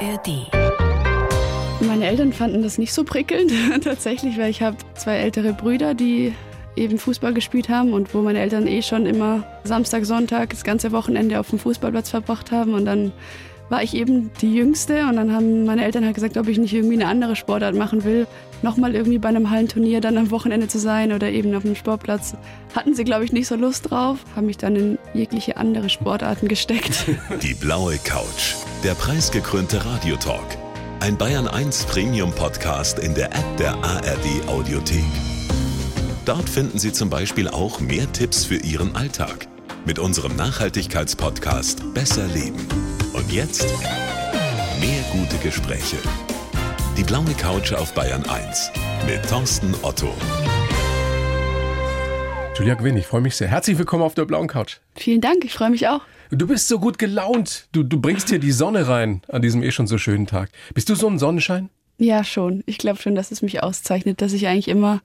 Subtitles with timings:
[0.00, 0.46] ARD.
[1.86, 3.52] Meine Eltern fanden das nicht so prickelnd,
[3.84, 6.34] tatsächlich, weil ich habe zwei ältere Brüder, die
[6.76, 10.92] eben Fußball gespielt haben und wo meine Eltern eh schon immer Samstag, Sonntag das ganze
[10.92, 13.12] Wochenende auf dem Fußballplatz verbracht haben und dann
[13.70, 16.74] war ich eben die Jüngste und dann haben meine Eltern halt gesagt, ob ich nicht
[16.74, 18.26] irgendwie eine andere Sportart machen will.
[18.62, 22.34] Nochmal irgendwie bei einem Hallenturnier dann am Wochenende zu sein oder eben auf dem Sportplatz.
[22.74, 26.48] Hatten sie, glaube ich, nicht so Lust drauf, haben mich dann in jegliche andere Sportarten
[26.48, 27.06] gesteckt.
[27.42, 30.58] Die blaue Couch, der preisgekrönte Radiotalk.
[30.98, 35.04] Ein Bayern 1 Premium Podcast in der App der ARD Audiothek.
[36.26, 39.48] Dort finden Sie zum Beispiel auch mehr Tipps für Ihren Alltag
[39.86, 42.66] mit unserem Nachhaltigkeitspodcast Besser Leben.
[43.12, 43.66] Und jetzt
[44.80, 45.96] mehr gute Gespräche.
[46.96, 48.70] Die blaue Couch auf Bayern 1
[49.06, 50.14] mit Thorsten Otto.
[52.56, 53.48] Julia Gwynn, ich freue mich sehr.
[53.48, 54.76] Herzlich willkommen auf der blauen Couch.
[54.96, 56.02] Vielen Dank, ich freue mich auch.
[56.30, 57.66] Du bist so gut gelaunt.
[57.72, 60.50] Du, du bringst hier die Sonne rein an diesem eh schon so schönen Tag.
[60.74, 61.70] Bist du so ein Sonnenschein?
[61.98, 62.62] Ja, schon.
[62.66, 65.00] Ich glaube schon, dass es mich auszeichnet, dass ich eigentlich immer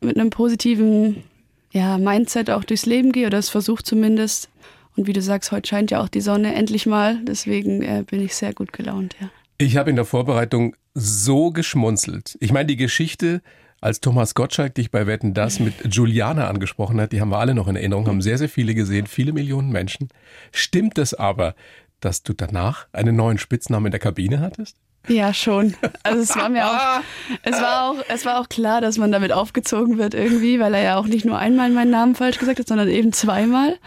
[0.00, 1.24] mit einem positiven
[1.72, 4.48] ja, Mindset auch durchs Leben gehe oder es versuche zumindest.
[4.94, 7.18] Und wie du sagst, heute scheint ja auch die Sonne endlich mal.
[7.24, 9.30] Deswegen äh, bin ich sehr gut gelaunt, ja.
[9.58, 12.36] Ich habe in der Vorbereitung so geschmunzelt.
[12.40, 13.42] Ich meine, die Geschichte,
[13.80, 17.54] als Thomas Gottschalk dich bei Wetten das mit Juliana angesprochen hat, die haben wir alle
[17.54, 20.08] noch in Erinnerung, haben sehr, sehr viele gesehen, viele Millionen Menschen.
[20.50, 21.54] Stimmt es aber,
[22.00, 24.76] dass du danach einen neuen Spitznamen in der Kabine hattest?
[25.08, 25.74] Ja, schon.
[26.02, 27.00] Also es war mir auch,
[27.42, 30.82] es war auch, es war auch klar, dass man damit aufgezogen wird irgendwie, weil er
[30.82, 33.78] ja auch nicht nur einmal meinen Namen falsch gesagt hat, sondern eben zweimal.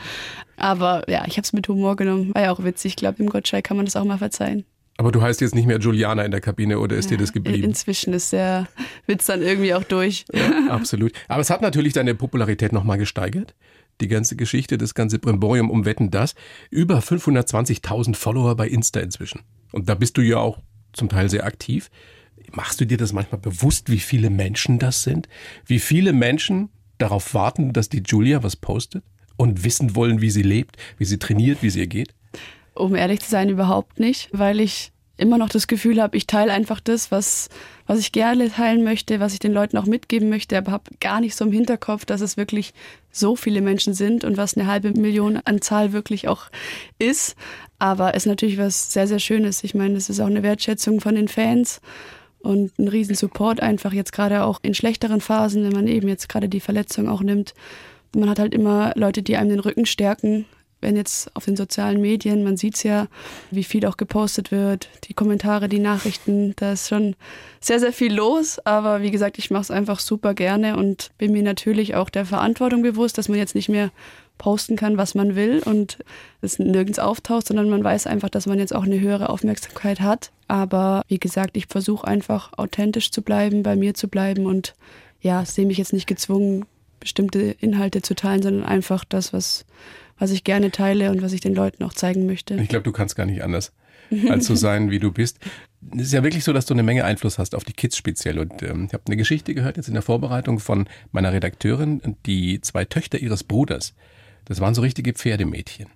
[0.58, 2.34] Aber ja, ich habe es mit Humor genommen.
[2.34, 2.92] War ja auch witzig.
[2.92, 4.66] Ich glaube, im Gottschalk kann man das auch mal verzeihen.
[4.98, 7.34] Aber du heißt jetzt nicht mehr Juliana in der Kabine oder ist ja, dir das
[7.34, 7.66] geblieben?
[7.66, 8.68] Inzwischen ist der
[9.08, 10.26] Witz dann irgendwie auch durch.
[10.34, 11.12] Ja, absolut.
[11.28, 13.56] Aber es hat natürlich deine Popularität nochmal gesteigert.
[14.00, 16.34] Die ganze Geschichte, das ganze Brimborium um Wetten das.
[16.70, 19.42] Über 520.000 Follower bei Insta inzwischen.
[19.74, 20.60] Und da bist du ja auch
[20.96, 21.90] zum Teil sehr aktiv.
[22.52, 25.28] Machst du dir das manchmal bewusst, wie viele Menschen das sind?
[25.66, 29.04] Wie viele Menschen darauf warten, dass die Julia was postet
[29.38, 32.14] und wissen wollen, wie sie lebt, wie sie trainiert, wie es ihr geht?
[32.74, 36.52] Um ehrlich zu sein, überhaupt nicht, weil ich immer noch das Gefühl habe, ich teile
[36.52, 37.50] einfach das, was,
[37.88, 41.22] was ich gerne teilen möchte, was ich den Leuten auch mitgeben möchte, aber habe gar
[41.22, 42.74] nicht so im Hinterkopf, dass es wirklich
[43.12, 46.48] so viele Menschen sind und was eine halbe Million an Zahl wirklich auch
[47.00, 47.36] ist.
[47.80, 49.64] Aber es ist natürlich was sehr, sehr Schönes.
[49.64, 51.82] Ich meine, es ist auch eine Wertschätzung von den Fans
[52.40, 56.30] und ein riesen Support einfach jetzt gerade auch in schlechteren Phasen, wenn man eben jetzt
[56.30, 57.54] gerade die Verletzung auch nimmt.
[58.16, 60.46] Man hat halt immer Leute, die einem den Rücken stärken,
[60.86, 63.08] wenn jetzt auf den sozialen Medien, man sieht es ja,
[63.50, 67.16] wie viel auch gepostet wird, die Kommentare, die Nachrichten, da ist schon
[67.60, 68.60] sehr, sehr viel los.
[68.66, 72.28] Aber wie gesagt, ich mache es einfach super gerne und bin mir natürlich auch der
[72.28, 73.90] Verantwortung bewusst, dass man jetzt nicht mehr
[74.38, 75.98] posten kann, was man will und
[76.42, 80.32] es nirgends auftaucht, sondern man weiß einfach, dass man jetzt auch eine höhere Aufmerksamkeit hat.
[80.48, 84.76] Aber wie gesagt, ich versuche einfach authentisch zu bleiben, bei mir zu bleiben und
[85.20, 86.66] ja, sehe mich jetzt nicht gezwungen,
[87.00, 89.66] bestimmte Inhalte zu teilen, sondern einfach das, was,
[90.18, 92.56] was ich gerne teile und was ich den Leuten auch zeigen möchte.
[92.56, 93.74] Ich glaube, du kannst gar nicht anders,
[94.30, 95.40] als zu sein, wie du bist.
[95.96, 98.40] Es ist ja wirklich so, dass du eine Menge Einfluss hast auf die Kids speziell.
[98.40, 102.62] Und ähm, ich habe eine Geschichte gehört jetzt in der Vorbereitung von meiner Redakteurin, die
[102.62, 103.94] zwei Töchter ihres Bruders.
[104.46, 105.88] Das waren so richtige Pferdemädchen.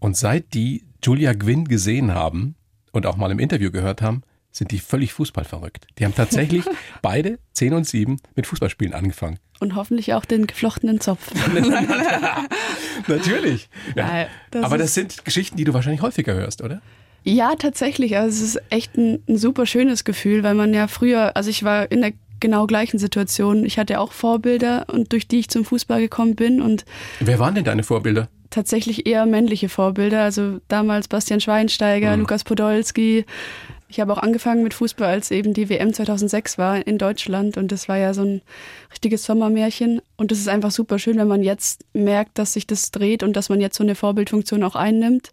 [0.00, 2.56] Und seit die Julia Gwynn gesehen haben
[2.92, 4.22] und auch mal im Interview gehört haben,
[4.58, 5.86] sind die völlig fußballverrückt.
[5.98, 6.64] Die haben tatsächlich
[7.02, 9.38] beide, zehn und sieben, mit Fußballspielen angefangen.
[9.60, 11.32] Und hoffentlich auch den geflochtenen Zopf.
[13.08, 13.68] Natürlich.
[13.96, 14.20] Ja.
[14.22, 16.80] Ja, das Aber das sind Geschichten, die du wahrscheinlich häufiger hörst, oder?
[17.24, 18.16] Ja, tatsächlich.
[18.16, 21.62] Also es ist echt ein, ein super schönes Gefühl, weil man ja früher, also ich
[21.62, 23.64] war in der genau gleichen Situation.
[23.64, 26.84] Ich hatte auch Vorbilder und durch die ich zum Fußball gekommen bin und
[27.20, 28.28] Wer waren denn deine Vorbilder?
[28.50, 30.22] tatsächlich eher männliche Vorbilder.
[30.22, 33.24] Also damals Bastian Schweinsteiger, Lukas Podolski.
[33.90, 37.72] Ich habe auch angefangen mit Fußball, als eben die WM 2006 war in Deutschland und
[37.72, 38.42] das war ja so ein
[38.92, 40.02] richtiges Sommermärchen.
[40.16, 43.34] Und es ist einfach super schön, wenn man jetzt merkt, dass sich das dreht und
[43.34, 45.30] dass man jetzt so eine Vorbildfunktion auch einnimmt.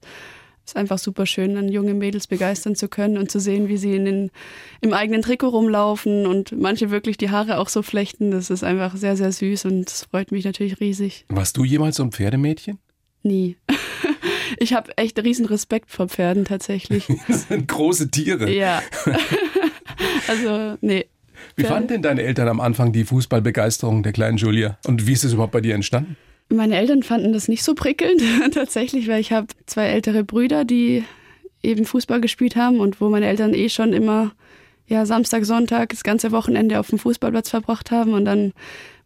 [0.65, 3.77] Es ist einfach super schön, dann junge Mädels begeistern zu können und zu sehen, wie
[3.77, 4.31] sie in den,
[4.81, 8.31] im eigenen Trikot rumlaufen und manche wirklich die Haare auch so flechten.
[8.31, 11.25] Das ist einfach sehr, sehr süß und es freut mich natürlich riesig.
[11.27, 12.79] Warst du jemals so ein Pferdemädchen?
[13.21, 13.57] Nie.
[14.57, 17.07] Ich habe echt riesen Respekt vor Pferden tatsächlich.
[17.27, 18.51] Das sind große Tiere.
[18.51, 18.81] Ja.
[20.27, 21.05] Also, nee.
[21.55, 24.77] Wie Pferde- fanden denn deine Eltern am Anfang die Fußballbegeisterung der kleinen Julia?
[24.85, 26.17] Und wie ist es überhaupt bei dir entstanden?
[26.49, 28.21] Meine Eltern fanden das nicht so prickelnd
[28.53, 31.03] tatsächlich, weil ich habe zwei ältere Brüder, die
[31.63, 34.33] eben Fußball gespielt haben und wo meine Eltern eh schon immer
[34.87, 38.53] ja Samstag, Sonntag das ganze Wochenende auf dem Fußballplatz verbracht haben und dann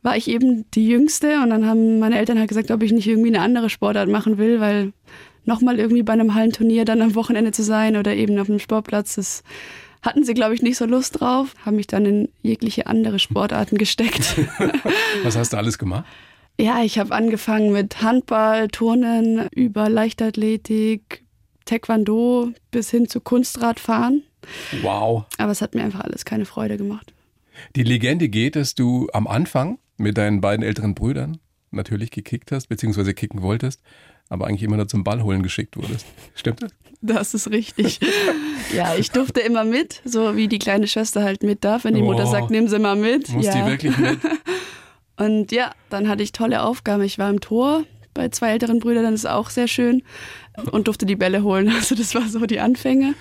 [0.02, 3.08] war ich eben die Jüngste und dann haben meine Eltern halt gesagt, ob ich nicht
[3.08, 4.92] irgendwie eine andere Sportart machen will, weil
[5.46, 9.16] nochmal irgendwie bei einem Hallenturnier dann am Wochenende zu sein oder eben auf einem Sportplatz.
[9.16, 9.44] Das
[10.02, 13.78] hatten sie, glaube ich, nicht so Lust drauf, haben mich dann in jegliche andere Sportarten
[13.78, 14.38] gesteckt.
[15.24, 16.06] Was hast du alles gemacht?
[16.60, 21.24] Ja, ich habe angefangen mit Handball, Turnen, über Leichtathletik,
[21.66, 24.24] Taekwondo bis hin zu Kunstradfahren.
[24.82, 25.26] Wow.
[25.38, 27.14] Aber es hat mir einfach alles keine Freude gemacht.
[27.76, 31.38] Die Legende geht, dass du am Anfang mit deinen beiden älteren Brüdern
[31.72, 33.82] natürlich gekickt hast, beziehungsweise kicken wolltest,
[34.30, 36.06] aber eigentlich immer nur zum Ball holen geschickt wurdest.
[36.36, 36.72] Stimmt das?
[37.02, 38.00] Das ist richtig.
[38.74, 42.02] ja, ich durfte immer mit, so wie die kleine Schwester halt mit darf, wenn die
[42.02, 43.30] Mutter oh, sagt, nimm sie mal mit.
[43.30, 43.54] Muss ja.
[43.54, 44.20] die wirklich mit?
[45.18, 47.04] Und ja, dann hatte ich tolle Aufgaben.
[47.04, 47.84] Ich war im Tor
[48.14, 50.04] bei zwei älteren Brüdern, das ist auch sehr schön
[50.72, 51.70] und durfte die Bälle holen.
[51.76, 53.16] Also das war so die Anfänge.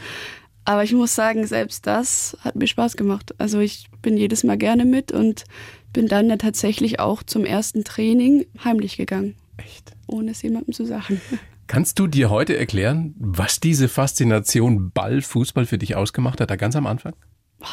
[0.64, 3.34] Aber ich muss sagen, selbst das hat mir Spaß gemacht.
[3.38, 5.44] Also ich bin jedes Mal gerne mit und
[5.92, 9.36] bin dann ja tatsächlich auch zum ersten Training heimlich gegangen.
[9.58, 9.92] Echt?
[10.06, 11.20] Ohne es jemandem zu sagen.
[11.66, 16.56] Kannst du dir heute erklären, was diese Faszination Ball, Fußball für dich ausgemacht hat, da
[16.56, 17.12] ganz am Anfang?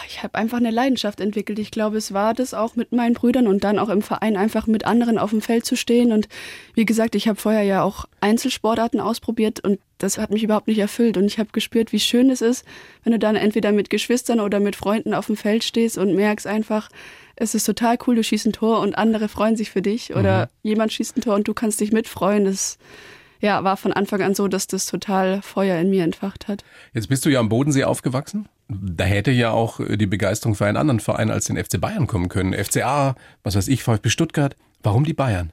[0.07, 1.59] Ich habe einfach eine Leidenschaft entwickelt.
[1.59, 4.65] Ich glaube, es war das auch mit meinen Brüdern und dann auch im Verein einfach
[4.65, 6.11] mit anderen auf dem Feld zu stehen.
[6.11, 6.27] Und
[6.73, 10.79] wie gesagt, ich habe vorher ja auch Einzelsportarten ausprobiert und das hat mich überhaupt nicht
[10.79, 11.17] erfüllt.
[11.17, 12.65] Und ich habe gespürt, wie schön es ist,
[13.03, 16.47] wenn du dann entweder mit Geschwistern oder mit Freunden auf dem Feld stehst und merkst
[16.47, 16.89] einfach,
[17.35, 20.45] es ist total cool, du schießt ein Tor und andere freuen sich für dich oder
[20.45, 20.69] mhm.
[20.69, 22.45] jemand schießt ein Tor und du kannst dich mitfreuen.
[22.45, 22.77] Das
[23.41, 26.63] ja, war von Anfang an so, dass das total Feuer in mir entfacht hat.
[26.93, 28.47] Jetzt bist du ja am Bodensee aufgewachsen.
[28.67, 32.29] Da hätte ja auch die Begeisterung für einen anderen Verein als den FC Bayern kommen
[32.29, 32.53] können.
[32.53, 34.55] FCA, was weiß ich, VfB Stuttgart.
[34.81, 35.51] Warum die Bayern?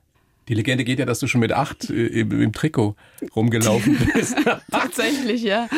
[0.48, 2.96] Die Legende geht ja, dass du schon mit acht äh, im, im, Trikot
[3.36, 4.36] rumgelaufen bist.
[4.70, 5.68] tatsächlich, ja.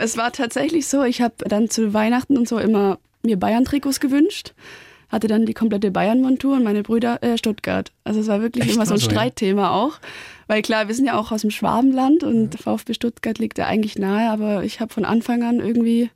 [0.00, 4.54] Es war tatsächlich so, ich habe dann zu Weihnachten und so immer mir Bayern-Trikots gewünscht
[5.10, 7.92] hatte dann die komplette Bayern-Montur und meine Brüder äh, Stuttgart.
[8.04, 8.74] Also es war wirklich Echt?
[8.76, 9.70] immer so ein also, Streitthema ja.
[9.70, 9.98] auch.
[10.46, 12.60] Weil klar, wir sind ja auch aus dem Schwabenland und ja.
[12.60, 16.10] VfB Stuttgart liegt ja eigentlich nahe, aber ich habe von Anfang an irgendwie,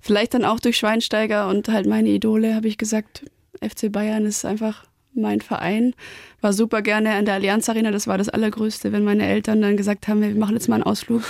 [0.00, 3.24] vielleicht dann auch durch Schweinsteiger und halt meine Idole, habe ich gesagt,
[3.62, 4.84] FC Bayern ist einfach
[5.14, 5.94] mein Verein.
[6.40, 9.76] War super gerne in der Allianz Arena, das war das Allergrößte, wenn meine Eltern dann
[9.76, 11.22] gesagt haben, wir machen jetzt mal einen Ausflug,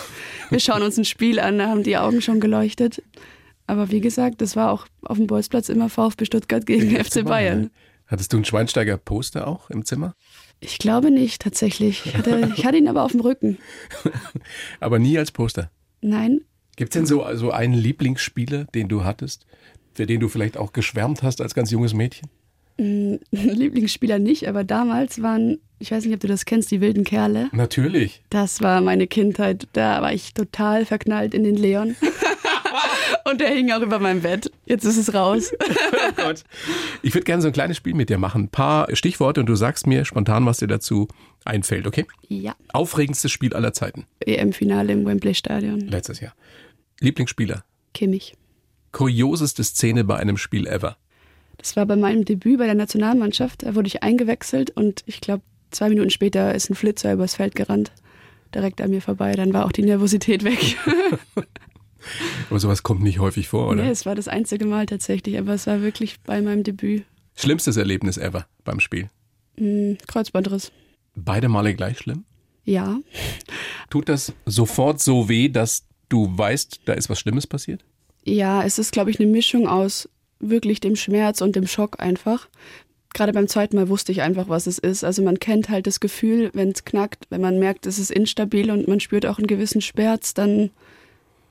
[0.50, 3.02] wir schauen uns ein Spiel an, da haben die Augen schon geleuchtet.
[3.68, 7.70] Aber wie gesagt, das war auch auf dem Bolzplatz immer VfB Stuttgart gegen FC Bayern.
[8.06, 10.14] Hattest du ein Schweinsteiger-Poster auch im Zimmer?
[10.58, 12.06] Ich glaube nicht, tatsächlich.
[12.06, 13.58] Ich hatte, ich hatte ihn aber auf dem Rücken.
[14.80, 15.70] aber nie als Poster?
[16.00, 16.40] Nein.
[16.76, 19.44] Gibt es denn so also einen Lieblingsspieler, den du hattest,
[19.92, 22.30] für den du vielleicht auch geschwärmt hast als ganz junges Mädchen?
[22.78, 27.04] Mm, Lieblingsspieler nicht, aber damals waren, ich weiß nicht, ob du das kennst, die wilden
[27.04, 27.50] Kerle.
[27.52, 28.22] Natürlich.
[28.30, 29.68] Das war meine Kindheit.
[29.74, 31.96] Da war ich total verknallt in den Leon.
[33.24, 34.50] Und der hing auch über meinem Bett.
[34.66, 35.52] Jetzt ist es raus.
[35.60, 36.44] oh Gott.
[37.02, 38.44] Ich würde gerne so ein kleines Spiel mit dir machen.
[38.44, 41.08] Ein paar Stichworte und du sagst mir spontan, was dir dazu
[41.44, 42.06] einfällt, okay?
[42.28, 42.54] Ja.
[42.72, 44.06] Aufregendstes Spiel aller Zeiten.
[44.20, 45.80] EM-Finale im Wembley-Stadion.
[45.80, 46.34] Letztes Jahr.
[47.00, 47.64] Lieblingsspieler?
[47.94, 48.34] Kimmich.
[48.92, 50.96] Kurioseste Szene bei einem Spiel ever?
[51.58, 53.64] Das war bei meinem Debüt bei der Nationalmannschaft.
[53.64, 57.54] Da wurde ich eingewechselt und ich glaube, zwei Minuten später ist ein Flitzer übers Feld
[57.54, 57.92] gerannt.
[58.54, 59.32] Direkt an mir vorbei.
[59.32, 60.76] Dann war auch die Nervosität weg.
[62.50, 63.82] Aber sowas kommt nicht häufig vor, oder?
[63.82, 67.04] Nee, es war das einzige Mal tatsächlich, aber es war wirklich bei meinem Debüt.
[67.34, 69.08] Schlimmstes Erlebnis ever beim Spiel?
[69.56, 70.72] Hm, Kreuzbandriss.
[71.14, 72.24] Beide Male gleich schlimm?
[72.64, 72.98] Ja.
[73.90, 77.84] Tut das sofort so weh, dass du weißt, da ist was Schlimmes passiert?
[78.24, 80.08] Ja, es ist, glaube ich, eine Mischung aus
[80.40, 82.48] wirklich dem Schmerz und dem Schock einfach.
[83.14, 85.02] Gerade beim zweiten Mal wusste ich einfach, was es ist.
[85.02, 88.70] Also man kennt halt das Gefühl, wenn es knackt, wenn man merkt, es ist instabil
[88.70, 90.70] und man spürt auch einen gewissen Schmerz, dann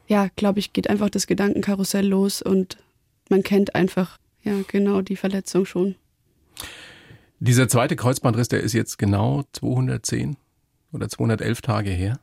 [0.08, 2.78] ja, glaube ich, geht einfach das Gedankenkarussell los und
[3.30, 5.96] man kennt einfach, ja, genau die Verletzung schon.
[7.40, 10.38] Dieser zweite Kreuzbandriss, der ist jetzt genau 210
[10.92, 12.20] oder 211 Tage her.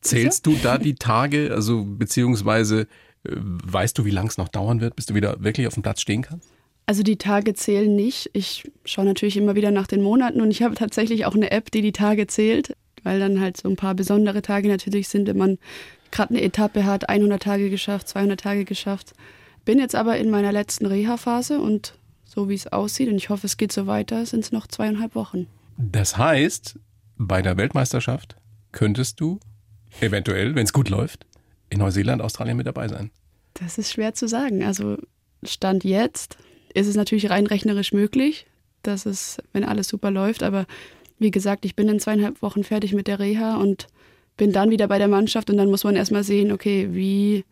[0.00, 2.82] Zählst du da die Tage, also beziehungsweise
[3.24, 5.82] äh, weißt du, wie lange es noch dauern wird, bis du wieder wirklich auf dem
[5.82, 6.48] Platz stehen kannst?
[6.86, 8.30] Also die Tage zählen nicht.
[8.32, 11.70] Ich schaue natürlich immer wieder nach den Monaten und ich habe tatsächlich auch eine App,
[11.70, 15.38] die die Tage zählt, weil dann halt so ein paar besondere Tage natürlich sind, wenn
[15.38, 15.58] man
[16.12, 19.12] gerade eine Etappe hat, 100 Tage geschafft, 200 Tage geschafft.
[19.64, 23.46] Bin jetzt aber in meiner letzten Reha-Phase und so wie es aussieht, und ich hoffe,
[23.46, 25.48] es geht so weiter, sind es noch zweieinhalb Wochen.
[25.76, 26.78] Das heißt,
[27.18, 28.36] bei der Weltmeisterschaft
[28.72, 29.38] könntest du
[30.00, 31.26] eventuell, wenn es gut läuft,
[31.68, 33.10] in Neuseeland, Australien mit dabei sein.
[33.54, 34.64] Das ist schwer zu sagen.
[34.64, 34.96] Also
[35.42, 36.38] Stand jetzt
[36.72, 38.46] ist es natürlich rein rechnerisch möglich,
[38.82, 40.66] dass es, wenn alles super läuft, aber
[41.18, 43.86] wie gesagt, ich bin in zweieinhalb Wochen fertig mit der Reha und
[44.36, 47.44] bin dann wieder bei der Mannschaft und dann muss man erstmal sehen, okay, wie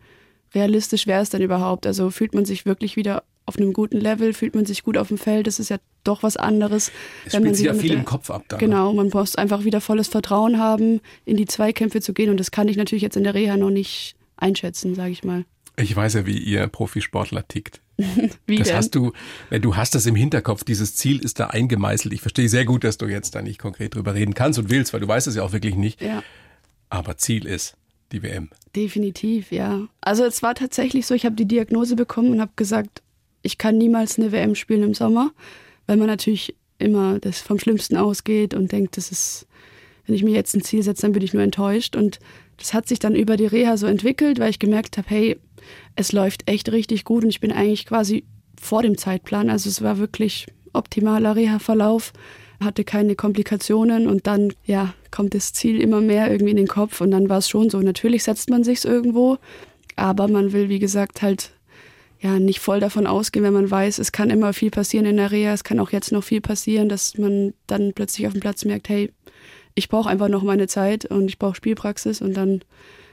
[0.55, 1.87] realistisch wäre es denn überhaupt?
[1.87, 5.09] Also fühlt man sich wirklich wieder auf einem guten Level, fühlt man sich gut auf
[5.09, 5.47] dem Feld.
[5.47, 6.93] Das ist ja doch was anderes.
[7.27, 8.45] Es spielt sich ja viel im Kopf ab.
[8.49, 8.61] Dann.
[8.61, 8.67] Ne?
[8.67, 12.31] Genau, man muss einfach wieder volles Vertrauen haben, in die Zweikämpfe zu gehen.
[12.31, 15.45] Und das kann ich natürlich jetzt in der Reha noch nicht einschätzen, sage ich mal.
[15.77, 17.81] Ich weiß ja, wie ihr Profisportler tickt.
[18.47, 18.77] wie das denn?
[18.77, 19.13] hast du,
[19.51, 22.15] du hast das im Hinterkopf, dieses Ziel ist da eingemeißelt.
[22.15, 24.93] Ich verstehe sehr gut, dass du jetzt da nicht konkret drüber reden kannst und willst,
[24.93, 26.01] weil du weißt es ja auch wirklich nicht.
[26.01, 26.23] Ja.
[26.91, 27.77] Aber Ziel ist
[28.13, 28.51] die WM.
[28.75, 29.87] Definitiv, ja.
[30.01, 33.03] Also es war tatsächlich so, ich habe die Diagnose bekommen und habe gesagt,
[33.43, 35.33] ich kann niemals eine WM spielen im Sommer,
[35.87, 39.47] weil man natürlich immer das vom Schlimmsten ausgeht und denkt, das ist,
[40.07, 41.97] wenn ich mir jetzt ein Ziel setze, dann bin ich nur enttäuscht.
[41.97, 42.19] Und
[42.57, 45.41] das hat sich dann über die Reha so entwickelt, weil ich gemerkt habe, hey,
[45.97, 48.25] es läuft echt richtig gut und ich bin eigentlich quasi
[48.61, 49.51] vor dem Zeitplan.
[49.51, 52.13] Also es war wirklich optimaler Reha-Verlauf,
[52.63, 57.01] hatte keine Komplikationen und dann, ja, kommt das Ziel immer mehr irgendwie in den Kopf
[57.01, 57.81] und dann war es schon so.
[57.81, 59.39] Natürlich setzt man sich's irgendwo,
[59.97, 61.53] aber man will, wie gesagt, halt
[62.21, 65.31] ja nicht voll davon ausgehen, wenn man weiß, es kann immer viel passieren in der
[65.31, 68.65] Reha, es kann auch jetzt noch viel passieren, dass man dann plötzlich auf dem Platz
[68.65, 69.13] merkt, hey,
[69.75, 72.63] ich brauche einfach noch meine Zeit und ich brauche Spielpraxis und dann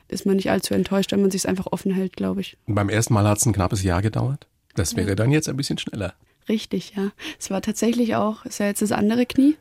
[0.10, 2.58] ist man nicht allzu enttäuscht, wenn man sich einfach offen hält, glaube ich.
[2.66, 4.48] Beim ersten Mal hat es ein knappes Jahr gedauert.
[4.76, 5.16] Das wäre ja.
[5.16, 6.14] dann jetzt ein bisschen schneller.
[6.50, 7.12] Richtig, ja.
[7.40, 9.58] Es war tatsächlich auch, es ist ja jetzt das andere Knie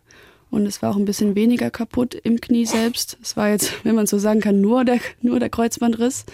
[0.50, 3.18] und es war auch ein bisschen weniger kaputt im Knie selbst.
[3.22, 6.24] Es war jetzt, wenn man so sagen kann, nur der, nur der Kreuzbandriss.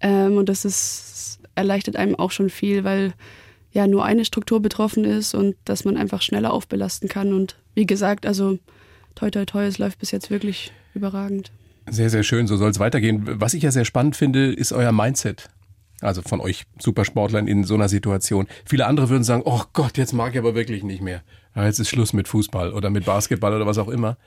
[0.00, 3.14] Ähm, und das ist, erleichtert einem auch schon viel, weil
[3.72, 7.32] ja nur eine Struktur betroffen ist und dass man einfach schneller aufbelasten kann.
[7.32, 8.58] Und wie gesagt, also
[9.14, 11.52] toi toi toi, es läuft bis jetzt wirklich überragend.
[11.88, 13.22] Sehr, sehr schön, so soll es weitergehen.
[13.40, 15.48] Was ich ja sehr spannend finde, ist euer Mindset.
[16.00, 18.48] Also von euch Supersportlern in so einer Situation.
[18.66, 21.22] Viele andere würden sagen, oh Gott, jetzt mag ich aber wirklich nicht mehr.
[21.56, 24.18] Ja, jetzt ist Schluss mit Fußball oder mit Basketball oder was auch immer.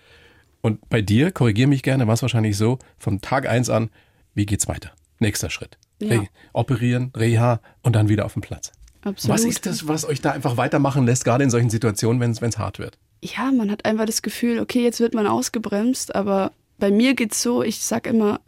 [0.61, 3.89] Und bei dir, korrigier mich gerne, war es wahrscheinlich so, von Tag eins an,
[4.33, 4.91] wie geht's weiter?
[5.19, 5.77] Nächster Schritt.
[6.01, 6.21] Ja.
[6.21, 8.71] Re operieren, Reha und dann wieder auf dem Platz.
[9.03, 9.33] Absolut.
[9.33, 12.57] Was ist das, was euch da einfach weitermachen lässt, gerade in solchen Situationen, wenn es
[12.57, 12.97] hart wird?
[13.21, 17.41] Ja, man hat einfach das Gefühl, okay, jetzt wird man ausgebremst, aber bei mir geht's
[17.41, 18.39] so, ich sag immer,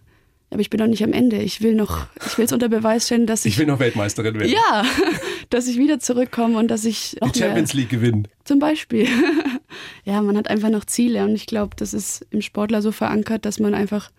[0.50, 1.38] aber ich bin noch nicht am Ende.
[1.38, 3.54] Ich will noch, ich will es unter Beweis stellen, dass ich.
[3.54, 4.52] Ich will noch Weltmeisterin werden.
[4.52, 4.84] Ja,
[5.52, 7.18] dass ich wieder zurückkomme und dass ich.
[7.22, 8.28] Die Champions League gewinnen.
[8.44, 9.08] Zum Beispiel.
[10.06, 13.46] ja, man hat einfach noch Ziele und ich glaube, das ist im Sportler so verankert,
[13.46, 14.12] dass man einfach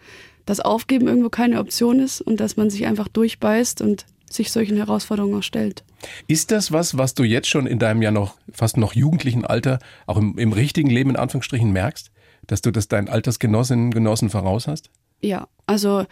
[0.46, 4.76] das Aufgeben irgendwo keine Option ist und dass man sich einfach durchbeißt und sich solchen
[4.76, 5.84] Herausforderungen auch stellt.
[6.26, 9.78] Ist das was, was du jetzt schon in deinem ja noch fast noch jugendlichen Alter,
[10.06, 12.10] auch im, im richtigen Leben in Anführungsstrichen merkst,
[12.46, 14.90] dass du das deinen Altersgenossinnen und Genossen voraus hast?
[15.20, 16.06] Ja, also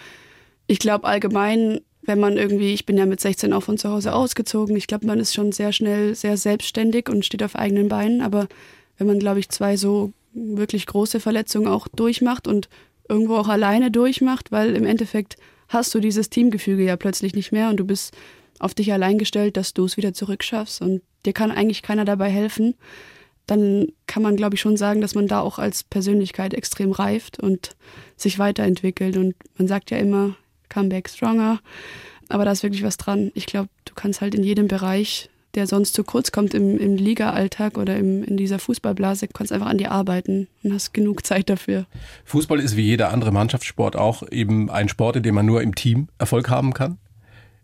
[0.67, 4.15] ich glaube allgemein, wenn man irgendwie, ich bin ja mit 16 auch von zu Hause
[4.15, 8.23] ausgezogen, ich glaube, man ist schon sehr schnell sehr selbstständig und steht auf eigenen Beinen,
[8.23, 8.49] aber
[8.99, 12.69] wenn man, glaube ich, zwei so wirklich große Verletzungen auch durchmacht und
[13.09, 15.37] irgendwo auch alleine durchmacht, weil im Endeffekt
[15.69, 18.15] hast du dieses Teamgefüge ja plötzlich nicht mehr und du bist
[18.59, 22.31] auf dich allein gestellt, dass du es wieder zurückschaffst und dir kann eigentlich keiner dabei
[22.31, 22.75] helfen
[23.51, 27.41] dann kann man, glaube ich, schon sagen, dass man da auch als Persönlichkeit extrem reift
[27.41, 27.75] und
[28.17, 29.17] sich weiterentwickelt.
[29.17, 30.37] Und man sagt ja immer,
[30.71, 31.61] come back stronger.
[32.29, 33.31] Aber da ist wirklich was dran.
[33.35, 36.97] Ich glaube, du kannst halt in jedem Bereich, der sonst zu kurz kommt im, im
[36.97, 41.51] Liga-Alltag oder im, in dieser Fußballblase, kannst einfach an dir arbeiten und hast genug Zeit
[41.51, 41.87] dafür.
[42.25, 45.75] Fußball ist wie jeder andere Mannschaftssport auch eben ein Sport, in dem man nur im
[45.75, 46.99] Team Erfolg haben kann.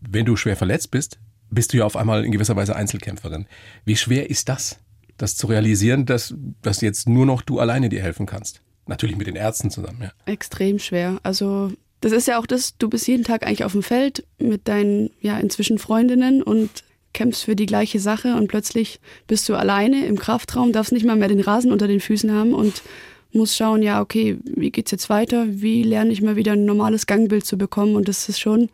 [0.01, 3.47] Wenn du schwer verletzt bist, bist du ja auf einmal in gewisser Weise Einzelkämpferin.
[3.85, 4.81] Wie schwer ist das?
[5.17, 8.63] das zu realisieren, dass, dass jetzt nur noch du alleine dir helfen kannst.
[8.87, 10.13] Natürlich mit den Ärzten zusammen, ja.
[10.27, 11.19] Extrem schwer.
[11.23, 14.69] Also das ist ja auch das, du bist jeden Tag eigentlich auf dem Feld mit
[14.69, 16.71] deinen, ja, inzwischen Freundinnen und
[17.13, 21.17] kämpfst für die gleiche Sache und plötzlich bist du alleine im Kraftraum, darfst nicht mal
[21.17, 22.83] mehr den Rasen unter den Füßen haben und
[23.33, 25.47] musst schauen, ja, okay, wie geht's jetzt weiter?
[25.49, 27.97] Wie lerne ich mal wieder ein normales Gangbild zu bekommen?
[27.97, 28.69] Und das ist schon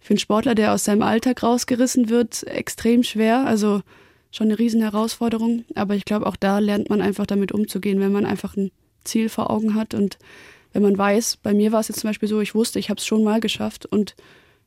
[0.00, 3.46] für einen Sportler, der aus seinem Alltag rausgerissen wird, extrem schwer.
[3.46, 3.82] Also
[4.30, 5.64] schon eine riesen Herausforderung.
[5.74, 8.70] Aber ich glaube, auch da lernt man einfach damit umzugehen, wenn man einfach ein
[9.04, 10.18] Ziel vor Augen hat und
[10.72, 12.98] wenn man weiß, bei mir war es jetzt zum Beispiel so, ich wusste, ich habe
[12.98, 14.14] es schon mal geschafft und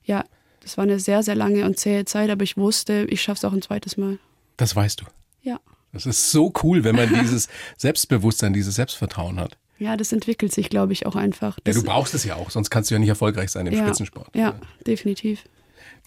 [0.03, 0.24] ja,
[0.62, 3.46] das war eine sehr, sehr lange und zähe Zeit, aber ich wusste, ich schaffe es
[3.46, 4.20] auch ein zweites Mal.
[4.58, 5.05] Das weißt du.
[5.41, 5.60] Ja.
[5.91, 9.58] Das ist so cool, wenn man dieses Selbstbewusstsein, dieses Selbstvertrauen hat.
[9.79, 11.60] Ja, das entwickelt sich, glaube ich, auch einfach.
[11.63, 13.74] Das ja, du brauchst es ja auch, sonst kannst du ja nicht erfolgreich sein im
[13.74, 14.29] ja, Spitzensport.
[14.36, 14.53] Ja,
[14.86, 15.43] definitiv.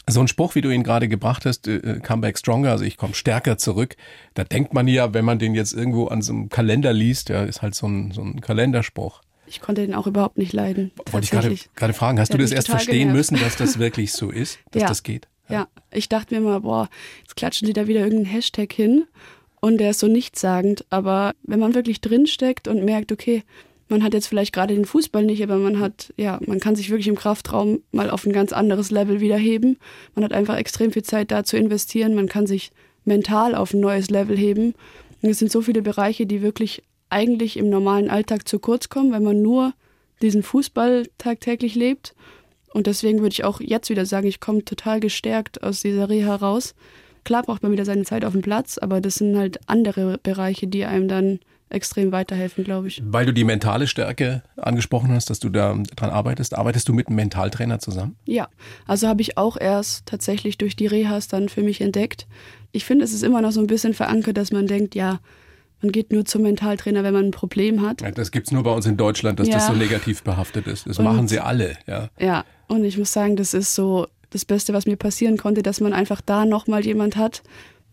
[0.08, 2.84] So ein Spruch, wie du ihn gerade gebracht hast, äh, äh, come back stronger, also
[2.84, 3.96] ich komme stärker zurück.
[4.34, 7.42] Da denkt man ja, wenn man den jetzt irgendwo an so einem Kalender liest, ja,
[7.42, 9.22] ist halt so ein, so ein Kalenderspruch.
[9.54, 10.90] Ich konnte den auch überhaupt nicht leiden.
[11.12, 13.16] Wollte ich gerade, fragen, hast du das erst verstehen genervt.
[13.16, 14.88] müssen, dass das wirklich so ist, dass ja.
[14.88, 15.28] das geht?
[15.48, 15.54] Ja.
[15.54, 16.88] ja, ich dachte mir mal, boah,
[17.20, 19.04] jetzt klatschen die da wieder irgendeinen Hashtag hin
[19.60, 20.84] und der ist so nichtssagend.
[20.90, 23.44] Aber wenn man wirklich drinsteckt und merkt, okay,
[23.88, 26.90] man hat jetzt vielleicht gerade den Fußball nicht, aber man hat, ja, man kann sich
[26.90, 29.78] wirklich im Kraftraum mal auf ein ganz anderes Level wieder heben.
[30.16, 32.16] Man hat einfach extrem viel Zeit da zu investieren.
[32.16, 32.72] Man kann sich
[33.04, 34.74] mental auf ein neues Level heben.
[35.22, 36.82] Und es sind so viele Bereiche, die wirklich
[37.14, 39.72] eigentlich im normalen Alltag zu kurz kommen, wenn man nur
[40.20, 42.14] diesen Fußball tagtäglich lebt.
[42.72, 46.34] Und deswegen würde ich auch jetzt wieder sagen, ich komme total gestärkt aus dieser Reha
[46.34, 46.74] raus.
[47.24, 50.66] Klar braucht man wieder seine Zeit auf dem Platz, aber das sind halt andere Bereiche,
[50.66, 51.38] die einem dann
[51.70, 53.02] extrem weiterhelfen, glaube ich.
[53.04, 57.06] Weil du die mentale Stärke angesprochen hast, dass du da dran arbeitest, arbeitest du mit
[57.06, 58.16] einem Mentaltrainer zusammen?
[58.26, 58.48] Ja,
[58.86, 62.26] also habe ich auch erst tatsächlich durch die Rehas dann für mich entdeckt.
[62.72, 65.20] Ich finde, es ist immer noch so ein bisschen verankert, dass man denkt, ja,
[65.84, 68.00] man geht nur zum Mentaltrainer, wenn man ein Problem hat.
[68.00, 69.54] Ja, das gibt es nur bei uns in Deutschland, dass ja.
[69.54, 70.86] das so negativ behaftet ist.
[70.86, 72.08] Das und, machen sie alle, ja.
[72.18, 75.80] Ja, und ich muss sagen, das ist so das Beste, was mir passieren konnte, dass
[75.80, 77.42] man einfach da nochmal jemand hat,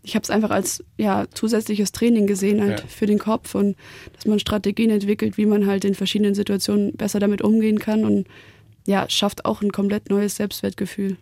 [0.03, 2.85] ich habe es einfach als ja, zusätzliches Training gesehen halt ja.
[2.87, 3.75] für den Kopf und
[4.15, 8.25] dass man Strategien entwickelt, wie man halt in verschiedenen Situationen besser damit umgehen kann und
[8.87, 11.17] ja, schafft auch ein komplett neues Selbstwertgefühl.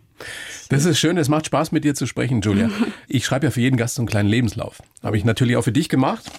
[0.70, 2.70] Das ist schön, es macht Spaß mit dir zu sprechen, Julia.
[3.08, 4.82] Ich schreibe ja für jeden Gast so einen kleinen Lebenslauf.
[5.02, 6.30] Habe ich natürlich auch für dich gemacht.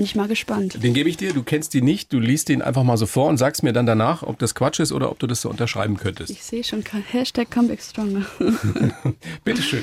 [0.00, 0.82] Bin ich mal gespannt.
[0.82, 3.28] Den gebe ich dir, du kennst ihn nicht, du liest ihn einfach mal so vor
[3.28, 5.98] und sagst mir dann danach, ob das Quatsch ist oder ob du das so unterschreiben
[5.98, 6.30] könntest.
[6.30, 8.24] Ich sehe schon, Hashtag Comeback Stronger.
[9.44, 9.82] Bitteschön.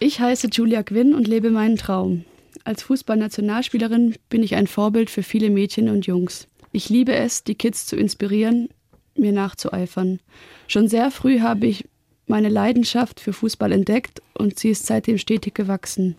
[0.00, 2.26] Ich heiße Julia Gwynn und lebe meinen Traum.
[2.64, 6.46] Als Fußballnationalspielerin bin ich ein Vorbild für viele Mädchen und Jungs.
[6.70, 8.68] Ich liebe es, die Kids zu inspirieren,
[9.16, 10.20] mir nachzueifern.
[10.68, 11.88] Schon sehr früh habe ich
[12.26, 16.16] meine Leidenschaft für Fußball entdeckt und sie ist seitdem stetig gewachsen.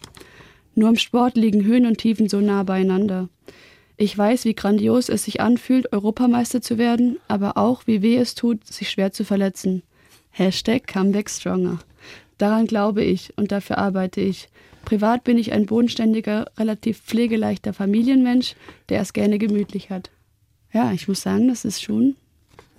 [0.75, 3.29] Nur im Sport liegen Höhen und Tiefen so nah beieinander.
[3.97, 8.33] Ich weiß, wie grandios es sich anfühlt, Europameister zu werden, aber auch, wie weh es
[8.35, 9.83] tut, sich schwer zu verletzen.
[10.31, 11.79] Hashtag Comeback Stronger.
[12.37, 14.49] Daran glaube ich und dafür arbeite ich.
[14.85, 18.55] Privat bin ich ein bodenständiger, relativ pflegeleichter Familienmensch,
[18.89, 20.09] der es gerne gemütlich hat.
[20.73, 22.15] Ja, ich muss sagen, das ist schon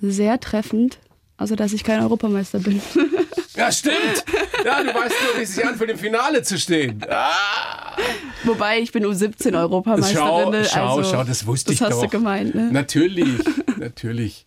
[0.01, 0.99] sehr treffend,
[1.37, 2.81] also dass ich kein Europameister bin.
[3.57, 4.25] Ja, stimmt.
[4.65, 7.05] Ja, du weißt nur, wie es sich anfühlt, im Finale zu stehen.
[7.09, 7.97] Ah.
[8.45, 10.17] Wobei, ich bin U17 Europameisterin.
[10.17, 11.89] Schau, schau, also, schau, das wusste das ich doch.
[11.89, 12.73] Das hast du gemeint, ne?
[12.73, 13.45] Natürlich,
[13.77, 14.45] natürlich.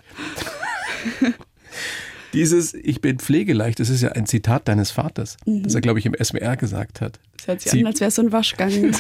[2.33, 5.63] Dieses Ich bin pflegeleicht, das ist ja ein Zitat deines Vaters, mhm.
[5.63, 7.19] das er, glaube ich, im SWR gesagt hat.
[7.37, 8.93] Das hört sich sie, an, als wäre es so ein Waschgang.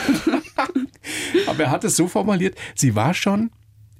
[1.47, 3.51] Aber er hat es so formuliert, sie war schon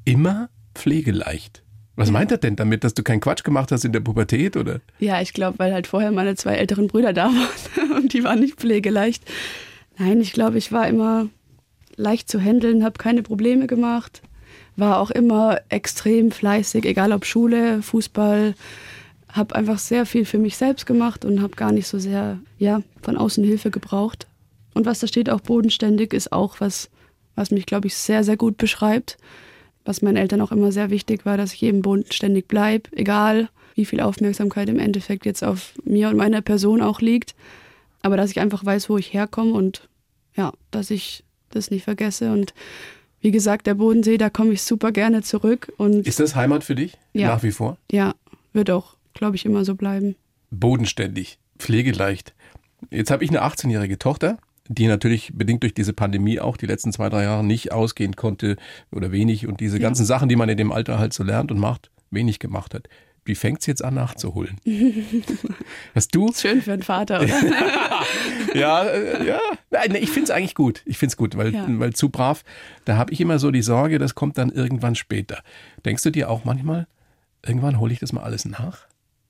[0.05, 1.63] immer pflegeleicht.
[1.95, 4.81] Was meint er denn damit, dass du keinen Quatsch gemacht hast in der Pubertät, oder?
[4.99, 8.39] Ja, ich glaube, weil halt vorher meine zwei älteren Brüder da waren und die waren
[8.39, 9.23] nicht pflegeleicht.
[9.97, 11.29] Nein, ich glaube, ich war immer
[11.95, 14.21] leicht zu handeln, habe keine Probleme gemacht,
[14.75, 18.55] war auch immer extrem fleißig, egal ob Schule, Fußball,
[19.29, 22.81] habe einfach sehr viel für mich selbst gemacht und habe gar nicht so sehr ja,
[23.01, 24.27] von außen Hilfe gebraucht.
[24.73, 26.89] Und was da steht, auch bodenständig, ist auch was,
[27.35, 29.17] was mich, glaube ich, sehr, sehr gut beschreibt.
[29.85, 33.85] Was meinen Eltern auch immer sehr wichtig war, dass ich eben bodenständig bleibe, egal wie
[33.85, 37.35] viel Aufmerksamkeit im Endeffekt jetzt auf mir und meiner Person auch liegt.
[38.01, 39.87] Aber dass ich einfach weiß, wo ich herkomme und
[40.35, 42.31] ja, dass ich das nicht vergesse.
[42.31, 42.53] Und
[43.21, 45.71] wie gesagt, der Bodensee, da komme ich super gerne zurück.
[45.77, 46.97] Und ist das Heimat für dich?
[47.13, 47.27] Ja.
[47.27, 47.77] Nach wie vor?
[47.91, 48.15] Ja,
[48.53, 50.15] wird auch glaube ich, immer so bleiben.
[50.51, 52.35] Bodenständig, pflegeleicht.
[52.91, 56.91] Jetzt habe ich eine 18-jährige Tochter, die natürlich bedingt durch diese Pandemie auch die letzten
[56.91, 58.57] zwei, drei Jahre nicht ausgehen konnte
[58.91, 59.83] oder wenig und diese ja.
[59.83, 62.87] ganzen Sachen, die man in dem Alter halt so lernt und macht, wenig gemacht hat.
[63.27, 64.57] Wie fängt es jetzt an nachzuholen?
[65.95, 66.31] Hast du?
[66.31, 67.33] Schön für einen Vater, oder?
[68.53, 69.39] ja, äh, ja.
[69.71, 70.83] Nein, ich finde es eigentlich gut.
[70.85, 71.65] Ich finde es gut, weil, ja.
[71.67, 72.43] weil zu brav,
[72.85, 75.41] da habe ich immer so die Sorge, das kommt dann irgendwann später.
[75.85, 76.85] Denkst du dir auch manchmal,
[77.43, 78.85] irgendwann hole ich das mal alles nach?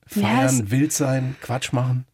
[0.06, 2.04] Feiern, ja, wild sein, Quatsch machen?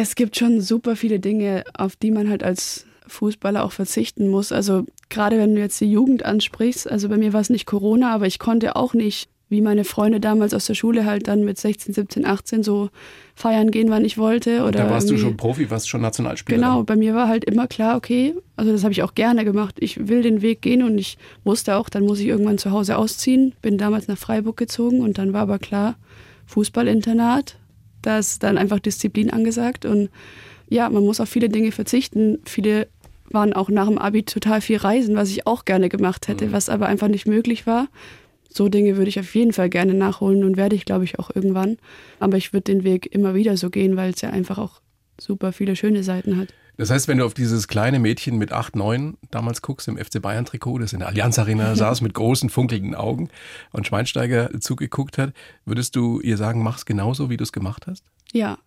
[0.00, 4.52] Es gibt schon super viele Dinge, auf die man halt als Fußballer auch verzichten muss.
[4.52, 8.14] Also gerade wenn du jetzt die Jugend ansprichst, also bei mir war es nicht Corona,
[8.14, 11.58] aber ich konnte auch nicht, wie meine Freunde damals aus der Schule halt dann mit
[11.58, 12.90] 16, 17, 18 so
[13.34, 14.62] feiern gehen, wann ich wollte.
[14.62, 16.58] Oder da warst du schon Profi, warst schon Nationalspieler.
[16.58, 19.78] Genau, bei mir war halt immer klar, okay, also das habe ich auch gerne gemacht.
[19.80, 22.98] Ich will den Weg gehen und ich wusste auch, dann muss ich irgendwann zu Hause
[22.98, 23.52] ausziehen.
[23.62, 25.96] Bin damals nach Freiburg gezogen und dann war aber klar,
[26.46, 27.56] Fußballinternat.
[28.02, 30.10] Da ist dann einfach Disziplin angesagt und
[30.68, 32.38] ja, man muss auf viele Dinge verzichten.
[32.44, 32.88] Viele
[33.30, 36.52] waren auch nach dem Abi total viel reisen, was ich auch gerne gemacht hätte, mhm.
[36.52, 37.88] was aber einfach nicht möglich war.
[38.50, 41.30] So Dinge würde ich auf jeden Fall gerne nachholen und werde ich, glaube ich, auch
[41.34, 41.76] irgendwann.
[42.18, 44.80] Aber ich würde den Weg immer wieder so gehen, weil es ja einfach auch
[45.20, 46.48] super viele schöne Seiten hat.
[46.78, 50.22] Das heißt, wenn du auf dieses kleine Mädchen mit 8, 9 damals guckst im FC
[50.22, 53.30] Bayern Trikot, das in der Allianz Arena saß mit großen funkelnden Augen
[53.72, 55.32] und Schweinsteiger zugeguckt hat,
[55.64, 58.04] würdest du ihr sagen, mach's genauso, wie du es gemacht hast?
[58.32, 58.58] Ja,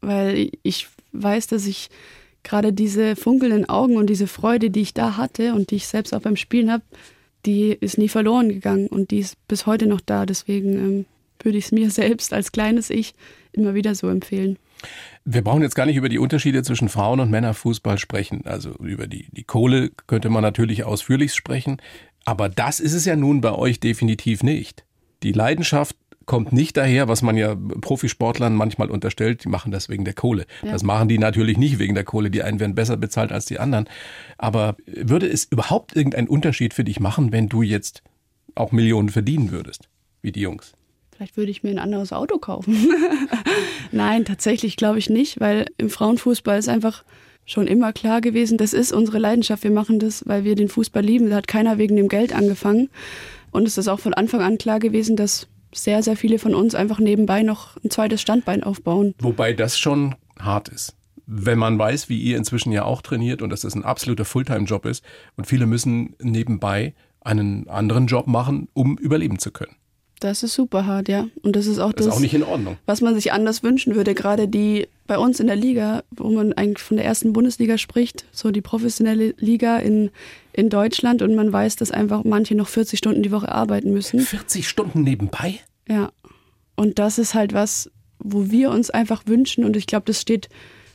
[0.00, 1.90] weil ich weiß, dass ich
[2.42, 6.12] gerade diese funkelnden Augen und diese Freude, die ich da hatte und die ich selbst
[6.12, 6.82] auch beim Spielen habe,
[7.46, 10.26] die ist nie verloren gegangen und die ist bis heute noch da.
[10.26, 11.06] Deswegen ähm,
[11.40, 13.14] würde ich es mir selbst als kleines Ich
[13.52, 14.58] immer wieder so empfehlen.
[15.24, 18.42] Wir brauchen jetzt gar nicht über die Unterschiede zwischen Frauen- und Männerfußball sprechen.
[18.46, 21.80] Also über die, die Kohle könnte man natürlich ausführlich sprechen.
[22.24, 24.84] Aber das ist es ja nun bei euch definitiv nicht.
[25.22, 30.04] Die Leidenschaft kommt nicht daher, was man ja Profisportlern manchmal unterstellt, die machen das wegen
[30.04, 30.46] der Kohle.
[30.62, 30.72] Ja.
[30.72, 32.30] Das machen die natürlich nicht wegen der Kohle.
[32.30, 33.88] Die einen werden besser bezahlt als die anderen.
[34.38, 38.02] Aber würde es überhaupt irgendeinen Unterschied für dich machen, wenn du jetzt
[38.54, 39.88] auch Millionen verdienen würdest,
[40.22, 40.72] wie die Jungs?
[41.16, 42.88] Vielleicht würde ich mir ein anderes Auto kaufen.
[43.92, 47.04] Nein, tatsächlich glaube ich nicht, weil im Frauenfußball ist einfach
[47.46, 49.64] schon immer klar gewesen, das ist unsere Leidenschaft.
[49.64, 51.30] Wir machen das, weil wir den Fußball lieben.
[51.30, 52.88] Da hat keiner wegen dem Geld angefangen.
[53.50, 56.74] Und es ist auch von Anfang an klar gewesen, dass sehr, sehr viele von uns
[56.74, 59.14] einfach nebenbei noch ein zweites Standbein aufbauen.
[59.18, 60.96] Wobei das schon hart ist.
[61.26, 64.86] Wenn man weiß, wie ihr inzwischen ja auch trainiert und dass das ein absoluter Fulltime-Job
[64.86, 65.04] ist
[65.36, 69.74] und viele müssen nebenbei einen anderen Job machen, um überleben zu können.
[70.20, 71.26] Das ist super hart, ja.
[71.42, 72.76] Und das ist auch das, das ist auch nicht in Ordnung.
[72.86, 74.14] was man sich anders wünschen würde.
[74.14, 78.24] Gerade die bei uns in der Liga, wo man eigentlich von der ersten Bundesliga spricht,
[78.32, 80.10] so die professionelle Liga in,
[80.52, 84.20] in Deutschland und man weiß, dass einfach manche noch 40 Stunden die Woche arbeiten müssen.
[84.20, 85.60] 40 Stunden nebenbei?
[85.88, 86.10] Ja.
[86.76, 90.48] Und das ist halt was, wo wir uns einfach wünschen und ich glaube, das steht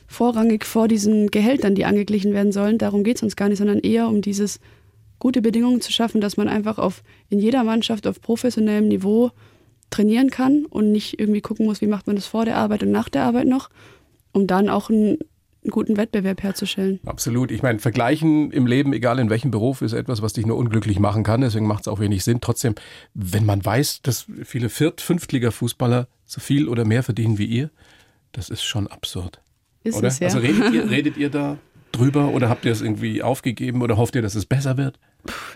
[0.08, 2.78] vorrangig vor diesen Gehältern, die angeglichen werden sollen.
[2.78, 4.58] Darum geht es uns gar nicht, sondern eher um dieses
[5.20, 9.30] gute Bedingungen zu schaffen, dass man einfach auf in jeder Mannschaft auf professionellem Niveau
[9.90, 12.90] trainieren kann und nicht irgendwie gucken muss, wie macht man das vor der Arbeit und
[12.90, 13.70] nach der Arbeit noch,
[14.32, 15.18] um dann auch einen,
[15.62, 17.00] einen guten Wettbewerb herzustellen.
[17.04, 17.50] Absolut.
[17.50, 20.98] Ich meine, Vergleichen im Leben, egal in welchem Beruf, ist etwas, was dich nur unglücklich
[20.98, 21.42] machen kann.
[21.42, 22.40] Deswegen macht es auch wenig Sinn.
[22.40, 22.74] Trotzdem,
[23.14, 27.70] wenn man weiß, dass viele Viert-, Fünftliga-Fußballer so viel oder mehr verdienen wie ihr,
[28.32, 29.42] das ist schon absurd.
[29.82, 30.08] Ist oder?
[30.08, 30.28] es, ja.
[30.28, 31.58] Also redet ihr, redet ihr da
[31.92, 34.98] drüber oder habt ihr es irgendwie aufgegeben oder hofft ihr, dass es besser wird?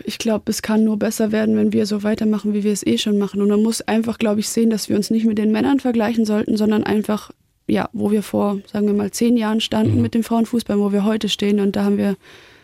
[0.03, 2.97] Ich glaube, es kann nur besser werden, wenn wir so weitermachen, wie wir es eh
[2.97, 3.41] schon machen.
[3.41, 6.25] Und man muss einfach, glaube ich, sehen, dass wir uns nicht mit den Männern vergleichen
[6.25, 7.31] sollten, sondern einfach,
[7.67, 10.01] ja, wo wir vor, sagen wir mal, zehn Jahren standen mhm.
[10.01, 11.59] mit dem Frauenfußball, wo wir heute stehen.
[11.59, 12.15] Und da haben wir,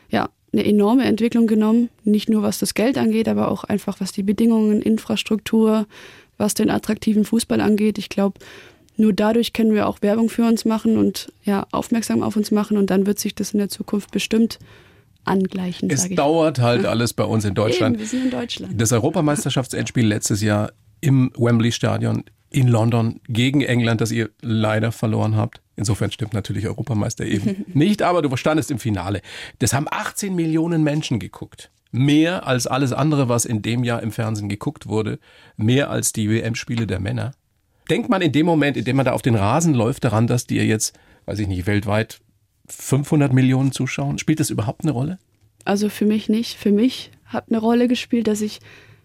[0.10, 1.90] ja, eine enorme Entwicklung genommen.
[2.04, 5.88] Nicht nur was das Geld angeht, aber auch einfach was die Bedingungen, Infrastruktur,
[6.38, 7.98] was den attraktiven Fußball angeht.
[7.98, 8.40] Ich glaube,
[8.98, 12.78] nur dadurch können wir auch Werbung für uns machen und ja, aufmerksam auf uns machen.
[12.78, 14.60] Und dann wird sich das in der Zukunft bestimmt
[15.26, 15.90] angleichen.
[15.90, 17.96] Es dauert halt alles bei uns in Deutschland.
[17.96, 18.82] Eben, wir sind in Deutschland.
[18.82, 25.36] Das Europameisterschaftsendspiel letztes Jahr im Wembley Stadion in London gegen England, das ihr leider verloren
[25.36, 25.62] habt.
[25.76, 29.22] Insofern stimmt natürlich Europameister eben nicht, aber du standest im Finale.
[29.60, 31.72] Das haben 18 Millionen Menschen geguckt.
[31.92, 35.20] Mehr als alles andere, was in dem Jahr im Fernsehen geguckt wurde.
[35.58, 37.32] Mehr als die WM-Spiele der Männer.
[37.90, 40.48] Denkt man in dem Moment, in dem man da auf den Rasen läuft, daran, dass
[40.48, 42.22] dir jetzt, weiß ich nicht, weltweit
[42.72, 44.18] 500 Millionen zuschauen?
[44.18, 45.20] Spielt das überhaupt eine Rolle?
[45.66, 46.58] Also für mich nicht.
[46.58, 48.60] Für mich hat eine Rolle gespielt, dass ich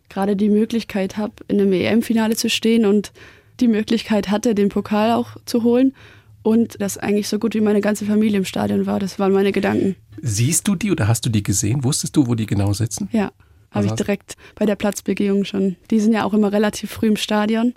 [0.08, 3.12] gerade die Möglichkeit habe, in einem EM-Finale zu stehen und
[3.60, 5.94] die Möglichkeit hatte, den Pokal auch zu holen.
[6.42, 9.00] Und dass eigentlich so gut wie meine ganze Familie im Stadion war.
[9.00, 9.96] Das waren meine Gedanken.
[10.22, 11.82] Siehst du die oder hast du die gesehen?
[11.82, 13.08] Wusstest du, wo die genau sitzen?
[13.10, 13.32] Ja,
[13.72, 15.76] habe ich direkt bei der Platzbegehung schon.
[15.90, 17.74] Die sind ja auch immer relativ früh im Stadion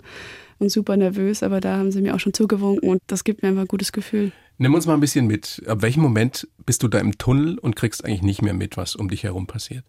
[0.58, 3.48] und super nervös, aber da haben sie mir auch schon zugewunken und das gibt mir
[3.48, 4.30] einfach ein gutes Gefühl.
[4.62, 5.62] Nimm uns mal ein bisschen mit.
[5.66, 8.94] Ab welchem Moment bist du da im Tunnel und kriegst eigentlich nicht mehr mit, was
[8.94, 9.84] um dich herum passiert?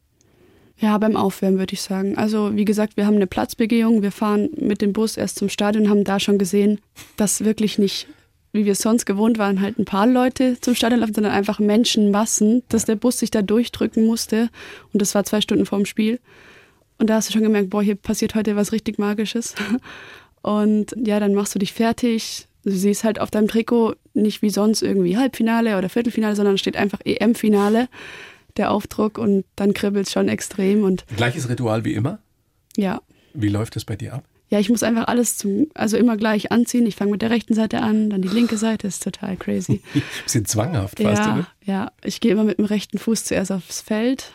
[0.77, 2.17] Ja, beim Aufwärmen würde ich sagen.
[2.17, 4.01] Also wie gesagt, wir haben eine Platzbegehung.
[4.01, 6.79] Wir fahren mit dem Bus erst zum Stadion, haben da schon gesehen,
[7.17, 8.07] dass wirklich nicht,
[8.53, 11.59] wie wir es sonst gewohnt waren, halt ein paar Leute zum Stadion laufen, sondern einfach
[11.59, 14.47] Menschenmassen, dass der Bus sich da durchdrücken musste.
[14.93, 16.21] Und das war zwei Stunden vorm Spiel.
[16.97, 19.53] Und da hast du schon gemerkt, boah, hier passiert heute was richtig Magisches.
[20.43, 22.47] Und ja, dann machst du dich fertig.
[22.63, 26.77] Du siehst halt auf deinem Trikot nicht wie sonst irgendwie Halbfinale oder Viertelfinale, sondern steht
[26.77, 27.87] einfach EM-Finale,
[28.57, 30.83] der Aufdruck und dann kribbelt es schon extrem.
[30.83, 32.19] Und Gleiches Ritual wie immer?
[32.77, 33.01] Ja.
[33.33, 34.25] Wie läuft es bei dir ab?
[34.49, 36.85] Ja, ich muss einfach alles zum, also immer gleich anziehen.
[36.85, 39.81] Ich fange mit der rechten Seite an, dann die linke Seite, ist total crazy.
[40.25, 41.71] Bisschen zwanghaft, ja, weißt du?
[41.71, 44.33] Ja, ich gehe immer mit dem rechten Fuß zuerst aufs Feld.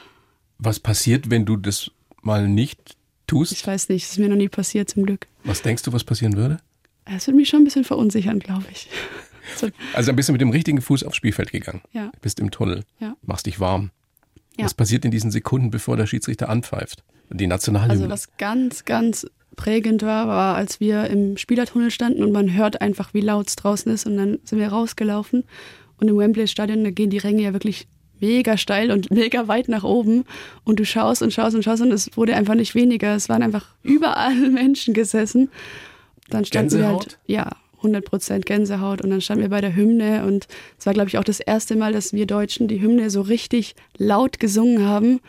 [0.58, 1.90] Was passiert, wenn du das
[2.22, 3.52] mal nicht tust?
[3.52, 5.26] Ich weiß nicht, das ist mir noch nie passiert, zum Glück.
[5.44, 6.60] Was denkst du, was passieren würde?
[7.06, 8.88] Es würde mich schon ein bisschen verunsichern, glaube ich.
[9.54, 9.68] So.
[9.94, 11.80] Also ein bisschen mit dem richtigen Fuß aufs Spielfeld gegangen.
[11.92, 12.10] Ja.
[12.20, 12.82] Bist im Tunnel.
[12.98, 13.14] Ja.
[13.22, 13.92] Machst dich warm.
[14.58, 14.64] Ja.
[14.64, 17.04] Was passiert in diesen Sekunden, bevor der Schiedsrichter anpfeift?
[17.30, 17.92] Die Nationalhymne.
[17.92, 22.80] Also was ganz, ganz prägend war, war, als wir im Spielertunnel standen und man hört
[22.80, 25.44] einfach, wie laut es draußen ist und dann sind wir rausgelaufen
[25.98, 27.88] und im Wembley-Stadion, da gehen die Ränge ja wirklich
[28.20, 30.24] mega steil und mega weit nach oben
[30.64, 33.14] und du schaust und schaust und schaust und es wurde einfach nicht weniger.
[33.14, 35.50] Es waren einfach überall Menschen gesessen.
[36.30, 36.84] Dann standen Gänsehaut?
[36.84, 40.46] wir halt, ja, 100 Prozent Gänsehaut und dann standen wir bei der Hymne und
[40.78, 43.74] es war, glaube ich, auch das erste Mal, dass wir Deutschen die Hymne so richtig
[43.96, 45.20] laut gesungen haben,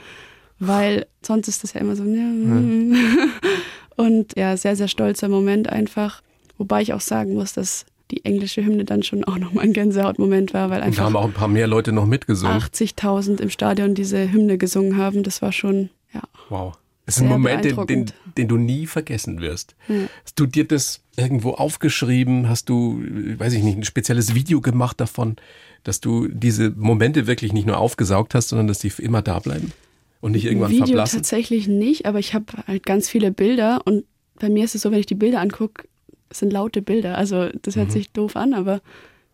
[0.60, 2.22] weil sonst ist das ja immer so, ja.
[3.96, 6.22] und ja, sehr, sehr stolzer Moment einfach.
[6.58, 10.54] Wobei ich auch sagen muss, dass die englische Hymne dann schon auch nochmal ein Gänsehautmoment
[10.54, 12.58] war, weil Und da einfach haben auch ein paar mehr Leute noch mitgesungen.
[12.58, 15.24] 80.000 im Stadion diese Hymne gesungen haben.
[15.24, 16.22] Das war schon, ja.
[16.50, 16.78] Wow.
[17.08, 18.06] Das ist ein Moment, den, den,
[18.38, 19.76] den du nie vergessen wirst.
[19.88, 19.96] Ja.
[20.24, 22.50] Hast du dir das irgendwo aufgeschrieben?
[22.50, 23.02] Hast du,
[23.38, 25.38] weiß ich nicht, ein spezielles Video gemacht davon,
[25.84, 29.72] dass du diese Momente wirklich nicht nur aufgesaugt hast, sondern dass die immer da bleiben
[30.20, 31.20] und nicht irgendwann Video verblassen?
[31.20, 34.04] tatsächlich nicht, aber ich habe halt ganz viele Bilder und
[34.38, 35.88] bei mir ist es so, wenn ich die Bilder angucke,
[36.32, 37.18] sind laute Bilder.
[37.18, 37.92] Also das hört Mhm.
[37.94, 38.82] sich doof an, aber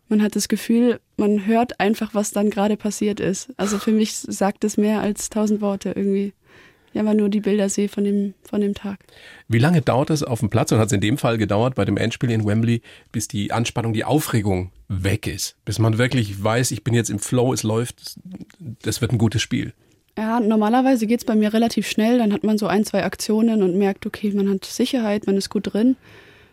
[0.08, 3.48] man hat das Gefühl, man hört einfach, was dann gerade passiert ist.
[3.56, 6.34] Also für mich sagt es mehr als tausend Worte irgendwie.
[6.94, 9.00] Ja, man nur die Bilder sehe von dem, von dem Tag.
[9.48, 11.84] Wie lange dauert es auf dem Platz und hat es in dem Fall gedauert bei
[11.84, 15.56] dem Endspiel in Wembley, bis die Anspannung, die Aufregung weg ist?
[15.64, 18.16] Bis man wirklich weiß, ich bin jetzt im Flow, es läuft,
[18.82, 19.74] das wird ein gutes Spiel.
[20.16, 22.18] Ja, normalerweise geht's bei mir relativ schnell.
[22.18, 25.50] Dann hat man so ein, zwei Aktionen und merkt, okay, man hat Sicherheit, man ist
[25.50, 25.96] gut drin.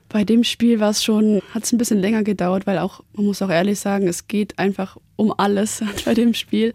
[0.09, 3.27] Bei dem Spiel war es schon, hat es ein bisschen länger gedauert, weil auch, man
[3.27, 6.73] muss auch ehrlich sagen, es geht einfach um alles bei dem Spiel.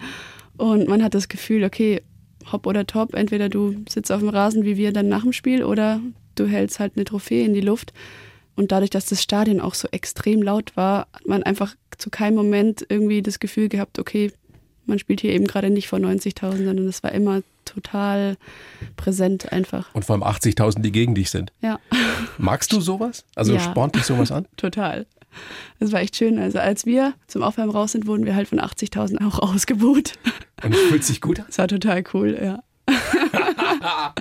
[0.56, 2.02] Und man hat das Gefühl, okay,
[2.52, 5.64] hopp oder top, entweder du sitzt auf dem Rasen wie wir dann nach dem Spiel
[5.64, 6.00] oder
[6.34, 7.92] du hältst halt eine Trophäe in die Luft.
[8.54, 12.36] Und dadurch, dass das Stadion auch so extrem laut war, hat man einfach zu keinem
[12.36, 14.32] Moment irgendwie das Gefühl gehabt, okay,
[14.86, 18.36] man spielt hier eben gerade nicht vor 90.000, sondern es war immer total
[18.96, 19.92] präsent einfach.
[19.94, 21.52] Und vor allem 80.000, die gegen dich sind.
[21.60, 21.80] Ja,
[22.38, 23.24] Magst du sowas?
[23.34, 23.60] Also Ja.
[23.60, 24.46] spornt dich sowas an?
[24.56, 25.06] total.
[25.78, 26.38] Das war echt schön.
[26.38, 30.14] Also als wir zum Aufwärmen raus sind, wurden wir halt von 80.000 auch ausgebuht.
[30.62, 31.46] Und es fühlt sich gut an?
[31.48, 32.62] Das war total cool, ja.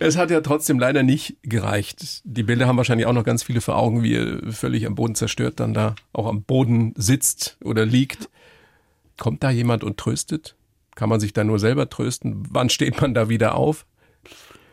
[0.00, 2.20] Es hat ja trotzdem leider nicht gereicht.
[2.24, 5.16] Die Bilder haben wahrscheinlich auch noch ganz viele vor Augen, wie er völlig am Boden
[5.16, 8.28] zerstört dann da auch am Boden sitzt oder liegt.
[9.16, 10.54] Kommt da jemand und tröstet?
[10.94, 12.44] Kann man sich da nur selber trösten?
[12.48, 13.86] Wann steht man da wieder auf?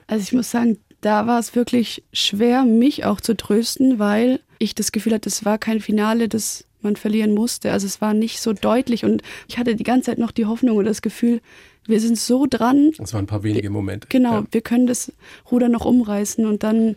[0.05, 4.73] Also ich muss sagen, da war es wirklich schwer, mich auch zu trösten, weil ich
[4.73, 7.71] das Gefühl hatte, es war kein Finale, das man verlieren musste.
[7.71, 10.77] Also es war nicht so deutlich und ich hatte die ganze Zeit noch die Hoffnung
[10.77, 11.41] oder das Gefühl,
[11.85, 14.07] wir sind so dran, Das waren ein paar wenige Momente.
[14.09, 14.45] Genau, Ja.
[14.49, 15.11] wir können das
[15.51, 16.95] Ruder noch umreißen und dann,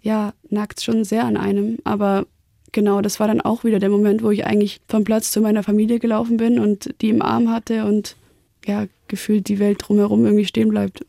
[0.00, 1.76] ja, nagt es schon sehr an einem.
[1.84, 2.24] Aber
[2.72, 5.62] genau, das war dann auch wieder der Moment, wo ich eigentlich vom Platz zu meiner
[5.62, 8.16] Familie gelaufen bin und die im Arm hatte und
[8.64, 11.04] ja, gefühlt die Welt drumherum irgendwie stehen bleibt.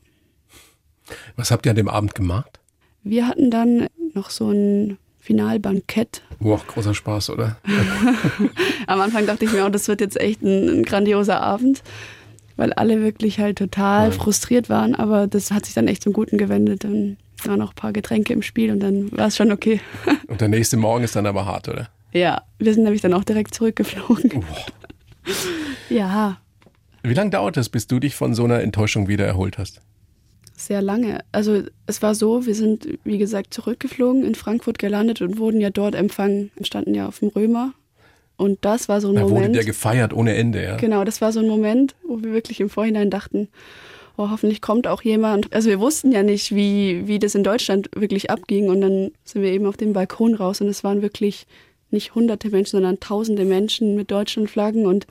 [1.35, 2.59] Was habt ihr an dem Abend gemacht?
[3.03, 6.21] Wir hatten dann noch so ein Finalbankett.
[6.39, 7.57] Boah, großer Spaß, oder?
[8.87, 11.81] Am Anfang dachte ich mir, oh, das wird jetzt echt ein, ein grandioser Abend,
[12.57, 14.11] weil alle wirklich halt total Ja.
[14.11, 14.95] frustriert waren.
[14.95, 16.83] Aber das hat sich dann echt zum Guten gewendet.
[16.83, 19.79] Dann waren noch ein paar Getränke im Spiel und dann war es schon okay.
[20.27, 21.89] Und der nächste Morgen ist dann aber hart, oder?
[22.13, 24.43] Ja, wir sind nämlich dann auch direkt zurückgeflogen.
[25.89, 26.37] Ja,
[27.01, 29.81] Wie lange dauert es, bis du dich von so einer Enttäuschung wieder erholt hast?
[30.65, 31.19] Sehr lange.
[31.31, 35.69] Also es war so, wir sind, wie gesagt, zurückgeflogen, in Frankfurt gelandet und wurden ja
[35.69, 37.73] dort empfangen, standen ja auf dem Römer.
[38.35, 39.55] Und das war so ein Da wurde Moment.
[39.55, 40.77] der gefeiert ohne Ende, ja.
[40.77, 43.47] Genau, das war so ein Moment, wo wir wirklich im Vorhinein dachten,
[44.17, 45.53] oh, hoffentlich kommt auch jemand.
[45.53, 48.69] Also wir wussten ja nicht, wie, wie das in Deutschland wirklich abging.
[48.69, 51.45] Und dann sind wir eben auf den Balkon raus und es waren wirklich
[51.91, 54.85] nicht hunderte Menschen, sondern tausende Menschen mit Deutschlandflaggen.
[54.85, 55.05] Und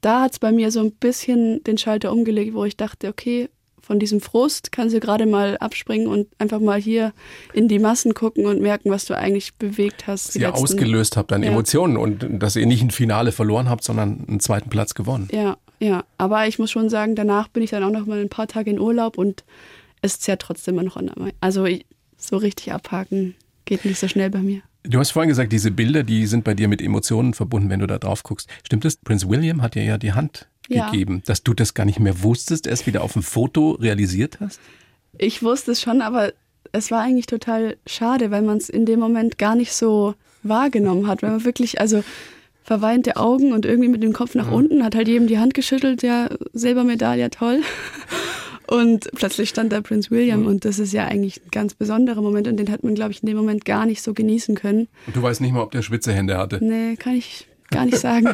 [0.00, 3.48] da hat es bei mir so ein bisschen den Schalter umgelegt, wo ich dachte, okay,
[3.86, 7.12] von diesem Frust kannst du gerade mal abspringen und einfach mal hier
[7.52, 10.28] in die Massen gucken und merken, was du eigentlich bewegt hast.
[10.30, 11.50] Was ihr letzten- ausgelöst habt an Ja.
[11.52, 15.28] Emotionen und dass ihr nicht ein Finale verloren habt, sondern einen zweiten Platz gewonnen.
[15.30, 16.02] Ja, ja.
[16.18, 18.70] Aber ich muss schon sagen, danach bin ich dann auch noch mal ein paar Tage
[18.70, 19.44] in Urlaub und
[20.02, 21.10] es zerrt trotzdem immer noch an.
[21.40, 21.86] Also ich,
[22.18, 24.62] so richtig abhaken geht nicht so schnell bei mir.
[24.88, 27.86] Du hast vorhin gesagt, diese Bilder, die sind bei dir mit Emotionen verbunden, wenn du
[27.86, 28.48] da drauf guckst.
[28.64, 28.96] Stimmt es?
[28.96, 30.90] Prinz William hat dir ja die Hand Ja.
[30.90, 34.60] gegeben, dass du das gar nicht mehr wusstest, erst wieder auf dem Foto realisiert hast?
[35.18, 36.32] Ich wusste es schon, aber
[36.72, 41.06] es war eigentlich total schade, weil man es in dem Moment gar nicht so wahrgenommen
[41.06, 41.22] hat.
[41.22, 42.04] Weil man wirklich, also
[42.62, 46.02] verweinte Augen und irgendwie mit dem Kopf nach unten, hat halt jedem die Hand geschüttelt,
[46.02, 47.60] ja, Silbermedaille, toll.
[48.66, 52.48] Und plötzlich stand da Prinz William und das ist ja eigentlich ein ganz besonderer Moment
[52.48, 54.88] und den hat man, glaube ich, in dem Moment gar nicht so genießen können.
[55.06, 56.58] Und du weißt nicht mal, ob der Schwitzehände hatte.
[56.62, 58.28] Nee, kann ich gar nicht sagen.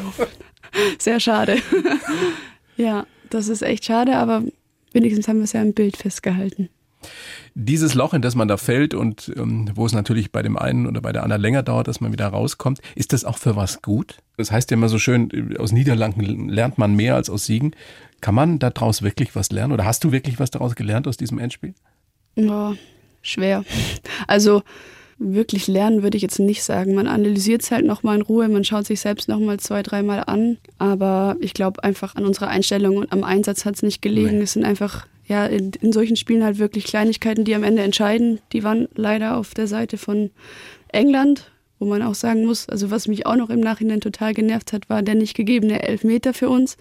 [0.99, 1.59] Sehr schade.
[2.77, 4.43] ja, das ist echt schade, aber
[4.93, 6.69] wenigstens haben wir es ja im Bild festgehalten.
[7.55, 10.87] Dieses Loch, in das man da fällt und ähm, wo es natürlich bei dem einen
[10.87, 13.83] oder bei der anderen länger dauert, dass man wieder rauskommt, ist das auch für was
[13.83, 14.19] gut?
[14.37, 17.73] Das heißt ja immer so schön, aus Niederlanden lernt man mehr als aus Siegen.
[18.23, 21.39] Kann man daraus wirklich was lernen oder hast du wirklich was daraus gelernt aus diesem
[21.39, 21.75] Endspiel?
[22.37, 22.75] Ja,
[23.21, 23.65] schwer.
[24.27, 24.63] Also
[25.19, 26.95] wirklich lernen würde ich jetzt nicht sagen.
[26.95, 30.59] Man analysiert es halt nochmal in Ruhe, man schaut sich selbst nochmal zwei, dreimal an.
[30.79, 34.39] Aber ich glaube einfach an unserer Einstellung und am Einsatz hat es nicht gelegen.
[34.39, 34.45] Nee.
[34.45, 38.41] Es sind einfach, ja, in, in solchen Spielen halt wirklich Kleinigkeiten, die am Ende entscheiden.
[38.53, 40.31] Die waren leider auf der Seite von
[40.89, 44.73] England, wo man auch sagen muss, also was mich auch noch im Nachhinein total genervt
[44.73, 46.77] hat, war der nicht gegebene Elfmeter für uns.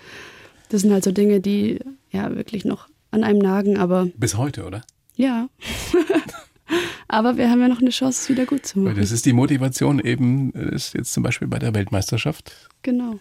[0.69, 1.79] Das sind halt so Dinge, die
[2.11, 4.07] ja wirklich noch an einem nagen, aber.
[4.15, 4.81] Bis heute, oder?
[5.15, 5.49] Ja.
[7.07, 8.97] aber wir haben ja noch eine Chance, es wieder gut zu machen.
[8.97, 12.69] Das ist die Motivation eben, ist jetzt zum Beispiel bei der Weltmeisterschaft.
[12.81, 13.19] Genau.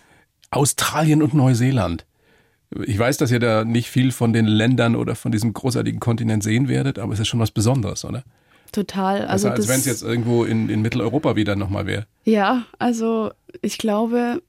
[0.50, 2.04] Australien und Neuseeland.
[2.84, 6.42] Ich weiß, dass ihr da nicht viel von den Ländern oder von diesem großartigen Kontinent
[6.42, 8.22] sehen werdet, aber es ist schon was Besonderes, oder?
[8.72, 9.22] Total.
[9.22, 12.06] Also, also als wenn es jetzt irgendwo in, in Mitteleuropa wieder nochmal wäre.
[12.24, 14.40] Ja, also ich glaube,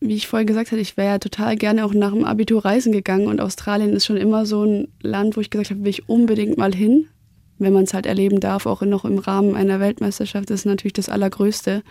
[0.00, 2.92] wie ich vorher gesagt hatte, ich wäre ja total gerne auch nach dem Abitur reisen
[2.92, 6.08] gegangen und Australien ist schon immer so ein Land, wo ich gesagt habe, will ich
[6.08, 7.08] unbedingt mal hin,
[7.58, 10.92] wenn man es halt erleben darf, auch noch im Rahmen einer Weltmeisterschaft, das ist natürlich
[10.92, 11.82] das Allergrößte.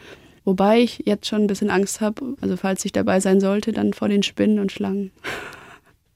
[0.45, 3.93] Wobei ich jetzt schon ein bisschen Angst habe, also falls ich dabei sein sollte, dann
[3.93, 5.11] vor den Spinnen und Schlangen.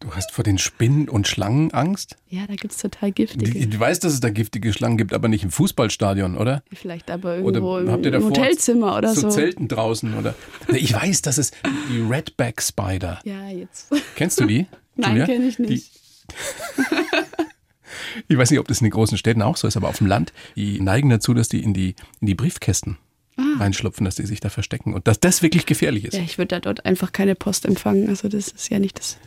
[0.08, 2.16] Du hast vor den Spinnen und Schlangen Angst?
[2.30, 3.68] Ja, da gibt es total giftige.
[3.68, 6.64] Du weißt, dass es da giftige Schlangen gibt, aber nicht im Fußballstadion, oder?
[6.72, 9.24] Vielleicht aber irgendwo oder habt ihr im Hotelzimmer oder so.
[9.24, 10.34] So Zelten draußen, oder?
[10.70, 11.52] Ich weiß, dass es
[11.92, 13.20] die Redback Spider.
[13.26, 13.92] Ja, jetzt.
[14.16, 14.68] Kennst du die?
[14.96, 15.92] Nein, kenne ich nicht.
[18.28, 20.08] Ich weiß nicht, ob das in den großen Städten auch so ist, aber auf dem
[20.08, 22.98] Land, die neigen dazu, dass die in die, in die Briefkästen.
[23.60, 26.16] Reinschlupfen, dass die sich da verstecken und dass das wirklich gefährlich ist.
[26.16, 28.10] Ja, ich würde da dort einfach keine Post empfangen.
[28.10, 29.18] Also das ist ja nicht das.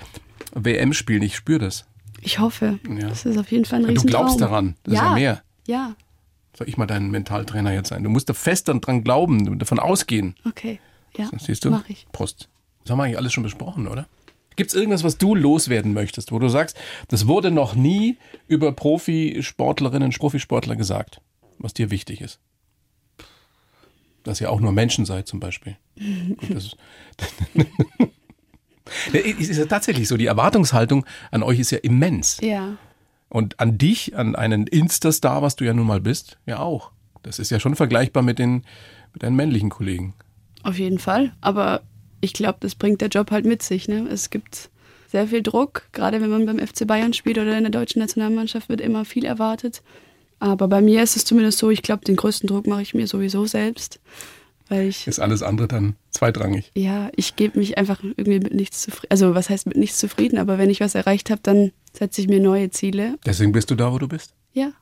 [0.54, 1.22] WM spielen.
[1.22, 1.86] Ich spüre das.
[2.20, 2.78] Ich hoffe.
[2.88, 3.08] Ja.
[3.08, 4.06] Das ist auf jeden Fall ein Riesentraum.
[4.06, 4.74] Du glaubst daran.
[4.82, 5.00] Das ja.
[5.00, 5.42] ist ja mehr.
[5.66, 5.94] Ja.
[6.56, 8.02] Soll ich mal dein Mentaltrainer jetzt sein?
[8.02, 10.34] Du musst da fest dran glauben, davon ausgehen.
[10.44, 10.80] Okay.
[11.16, 11.30] Ja.
[11.38, 11.70] Siehst du?
[11.70, 12.06] Mach ich.
[12.12, 12.48] Prost.
[12.86, 14.06] Das haben wir eigentlich alles schon besprochen, oder?
[14.54, 18.70] Gibt es irgendwas, was du loswerden möchtest, wo du sagst, das wurde noch nie über
[18.70, 21.20] Profisportlerinnen und Profisportler gesagt,
[21.58, 22.38] was dir wichtig ist?
[24.22, 25.76] Dass ihr auch nur Menschen seid, zum Beispiel.
[26.48, 26.76] das, ist,
[29.50, 30.16] ist ja tatsächlich so.
[30.16, 32.38] Die Erwartungshaltung an euch ist ja immens.
[32.40, 32.76] Ja.
[33.28, 36.92] Und an dich, an einen Insta-Star, was du ja nun mal bist, ja auch.
[37.24, 38.64] Das ist ja schon vergleichbar mit den
[39.12, 40.14] mit deinen männlichen Kollegen.
[40.62, 41.32] Auf jeden Fall.
[41.40, 41.82] Aber
[42.20, 43.88] ich glaube, das bringt der Job halt mit sich.
[43.88, 44.06] Ne?
[44.10, 44.70] Es gibt
[45.08, 48.68] sehr viel Druck, gerade wenn man beim FC Bayern spielt oder in der deutschen Nationalmannschaft
[48.68, 49.82] wird immer viel erwartet.
[50.38, 53.06] Aber bei mir ist es zumindest so, ich glaube, den größten Druck mache ich mir
[53.06, 54.00] sowieso selbst.
[54.68, 56.72] Weil ich, ist alles andere dann zweitrangig?
[56.74, 59.10] Ja, ich gebe mich einfach irgendwie mit nichts zufrieden.
[59.10, 62.28] Also was heißt mit nichts zufrieden, aber wenn ich was erreicht habe, dann setze ich
[62.28, 63.16] mir neue Ziele.
[63.24, 64.34] Deswegen bist du da, wo du bist?
[64.52, 64.72] Ja.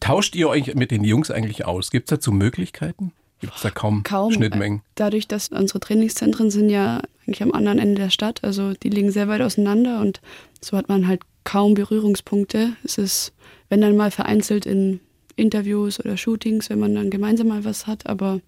[0.00, 1.90] Tauscht ihr euch mit den Jungs eigentlich aus?
[1.90, 3.12] Gibt es dazu Möglichkeiten?
[3.40, 4.82] Gibt es da kaum, kaum Schnittmengen?
[4.94, 9.12] Dadurch, dass unsere Trainingszentren sind ja eigentlich am anderen Ende der Stadt, also die liegen
[9.12, 10.20] sehr weit auseinander und
[10.60, 12.72] so hat man halt kaum Berührungspunkte.
[12.84, 13.32] Es ist,
[13.68, 15.00] wenn dann mal vereinzelt in
[15.36, 18.40] Interviews oder Shootings, wenn man dann gemeinsam mal was hat, aber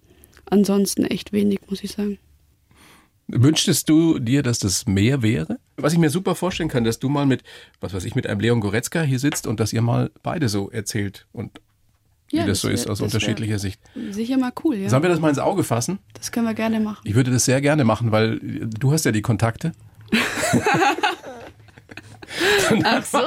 [0.45, 2.19] ansonsten echt wenig, muss ich sagen.
[3.27, 5.57] Wünschtest du dir, dass das mehr wäre?
[5.77, 7.43] Was ich mir super vorstellen kann, dass du mal mit,
[7.79, 10.69] was weiß ich, mit einem Leon Goretzka hier sitzt und dass ihr mal beide so
[10.69, 11.61] erzählt und
[12.31, 13.79] ja, wie das, das so wär, ist aus unterschiedlicher Sicht.
[14.11, 14.89] Sicher mal cool, ja.
[14.89, 15.99] Sollen wir das mal ins Auge fassen?
[16.13, 17.01] Das können wir gerne machen.
[17.03, 19.73] Ich würde das sehr gerne machen, weil du hast ja die Kontakte.
[22.83, 23.19] Ach so.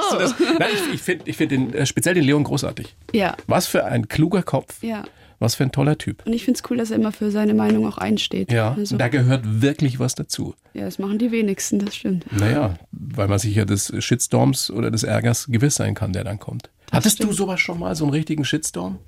[0.59, 2.95] Nein, ich, ich finde ich find den, äh, speziell den Leon großartig.
[3.13, 3.35] Ja.
[3.47, 4.81] Was für ein kluger Kopf.
[4.81, 5.03] Ja.
[5.39, 6.25] Was für ein toller Typ.
[6.25, 8.51] Und ich finde es cool, dass er immer für seine Meinung auch einsteht.
[8.51, 10.55] Ja, also, da gehört wirklich was dazu.
[10.73, 12.25] Ja, das machen die wenigsten, das stimmt.
[12.31, 16.39] Naja, weil man sich ja des Shitstorms oder des Ärgers gewiss sein kann, der dann
[16.39, 16.69] kommt.
[16.91, 17.31] Hattest stimmt.
[17.31, 18.99] du sowas schon mal, so einen richtigen Shitstorm?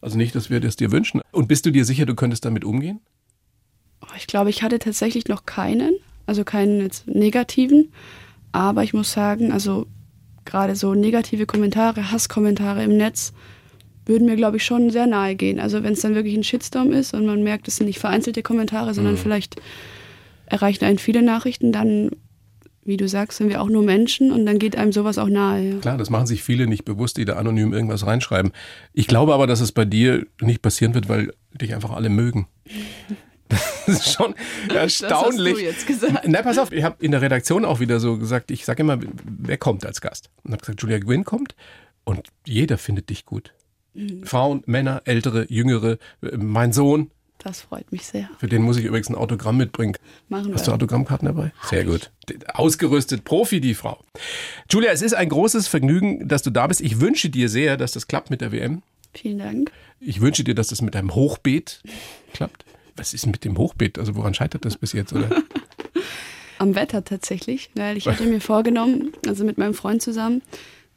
[0.00, 1.22] Also nicht, dass wir das dir wünschen.
[1.32, 3.00] Und bist du dir sicher, du könntest damit umgehen?
[4.02, 5.94] Oh, ich glaube, ich hatte tatsächlich noch keinen,
[6.26, 7.92] also keinen jetzt negativen.
[8.52, 9.86] Aber ich muss sagen, also
[10.44, 13.32] gerade so negative Kommentare, Hasskommentare im Netz
[14.06, 15.58] würden mir, glaube ich, schon sehr nahe gehen.
[15.58, 18.42] Also wenn es dann wirklich ein Shitstorm ist und man merkt, es sind nicht vereinzelte
[18.42, 19.18] Kommentare, sondern mhm.
[19.18, 19.56] vielleicht
[20.46, 22.10] erreichen einen viele Nachrichten, dann
[22.84, 25.62] wie du sagst, sind wir auch nur Menschen und dann geht einem sowas auch nahe.
[25.62, 25.78] Ja.
[25.78, 28.52] Klar, das machen sich viele nicht bewusst, die da anonym irgendwas reinschreiben.
[28.92, 32.46] Ich glaube aber, dass es bei dir nicht passieren wird, weil dich einfach alle mögen.
[33.86, 34.34] Das ist schon
[34.74, 34.98] erstaunlich.
[35.00, 36.20] Das hast du jetzt gesagt.
[36.26, 38.98] Na, pass auf, ich habe in der Redaktion auch wieder so gesagt, ich sage immer,
[39.22, 40.30] wer kommt als Gast?
[40.42, 41.54] Und habe gesagt, Julia Gwynn kommt
[42.04, 43.52] und jeder findet dich gut.
[43.92, 44.24] Mhm.
[44.24, 45.98] Frauen, Männer, ältere, jüngere,
[46.36, 47.10] mein Sohn,
[47.44, 48.30] Das freut mich sehr.
[48.38, 49.94] Für den muss ich übrigens ein Autogramm mitbringen.
[50.30, 50.54] Machen wir.
[50.54, 51.52] Hast du Autogrammkarten dabei?
[51.64, 52.10] Sehr gut.
[52.54, 54.02] Ausgerüstet, Profi, die Frau.
[54.70, 56.80] Julia, es ist ein großes Vergnügen, dass du da bist.
[56.80, 58.82] Ich wünsche dir sehr, dass das klappt mit der WM.
[59.12, 59.72] Vielen Dank.
[60.00, 61.82] Ich wünsche dir, dass das mit deinem Hochbeet
[62.32, 62.64] klappt.
[62.96, 63.98] Was ist mit dem Hochbeet?
[63.98, 65.28] Also woran scheitert das bis jetzt, oder?
[66.58, 70.40] Am Wetter tatsächlich, weil ich hatte mir vorgenommen, also mit meinem Freund zusammen,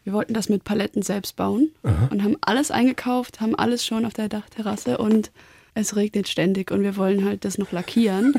[0.06, 1.72] wir wollten das mit Paletten selbst bauen
[2.10, 5.32] und haben alles eingekauft, haben alles schon auf der Dachterrasse und
[5.80, 8.34] es regnet ständig und wir wollen halt das noch lackieren.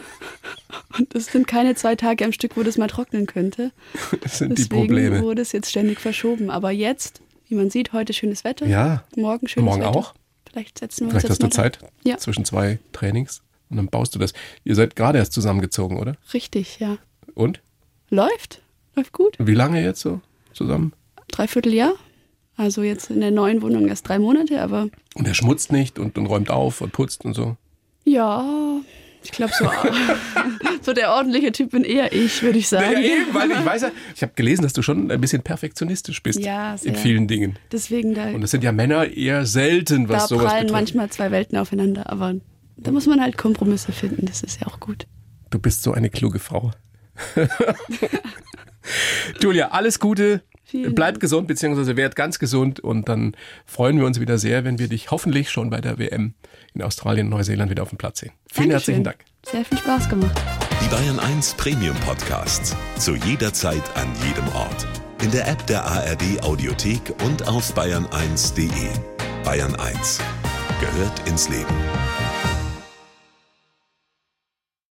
[0.99, 3.72] Und es sind keine zwei Tage am Stück, wo das mal trocknen könnte.
[4.22, 5.22] Das sind Deswegen die Probleme.
[5.22, 6.51] wurde es jetzt ständig verschoben.
[6.51, 8.66] Aber jetzt, wie man sieht, heute schönes Wetter.
[8.66, 9.05] Ja.
[9.16, 9.97] Morgen schönes Morgen Wetter.
[9.97, 10.14] auch?
[10.51, 12.16] Vielleicht setzen wir Vielleicht uns hast jetzt du Zeit Ja.
[12.18, 14.32] zwischen zwei Trainings und dann baust du das.
[14.64, 16.16] Ihr seid gerade erst zusammengezogen, oder?
[16.32, 16.99] Richtig, ja.
[17.34, 17.61] Und?
[18.11, 18.62] Läuft.
[18.97, 19.36] Läuft gut.
[19.39, 20.20] Wie lange jetzt so
[20.55, 20.93] zusammen?
[21.30, 21.93] Dreiviertel Jahr.
[22.59, 26.18] Also jetzt in der neuen Wohnung erst drei Monate, aber Und er schmutzt nicht und,
[26.18, 27.56] und räumt auf und putzt und so.
[28.04, 28.44] ja,
[29.24, 29.68] ich glaube so,
[30.82, 32.92] so der ordentliche Typ bin eher ich, würde ich sagen.
[32.92, 36.22] Ja, eben, weil ich weiß ja, ich habe gelesen, dass du schon ein bisschen perfektionistisch
[36.22, 36.94] bist Ja, in sehr.
[36.94, 37.59] vielen Dingen.
[37.72, 40.72] Deswegen da, Und das sind ja Männer eher selten, was da sowas prallen betrifft.
[40.72, 42.34] manchmal zwei Welten aufeinander, aber
[42.76, 45.06] da muss man halt Kompromisse finden, das ist ja auch gut.
[45.50, 46.70] Du bist so eine kluge Frau.
[49.42, 50.42] Julia, alles Gute.
[50.71, 51.21] Vielen Bleib Dank.
[51.21, 55.11] gesund, beziehungsweise werd ganz gesund und dann freuen wir uns wieder sehr, wenn wir dich
[55.11, 56.35] hoffentlich schon bei der WM
[56.75, 58.33] in Australien und Neuseeland wieder auf dem Platz sehen.
[58.53, 59.16] Vielen herzlichen Dank.
[59.47, 60.39] Sehr viel Spaß gemacht.
[60.85, 62.77] Die Bayern 1 Premium Podcasts.
[62.99, 64.87] Zu jeder Zeit, an jedem Ort.
[65.23, 68.69] In der App der ARD Audiothek und auf bayern1.de.
[69.45, 70.21] Bayern 1
[70.81, 71.75] gehört ins Leben.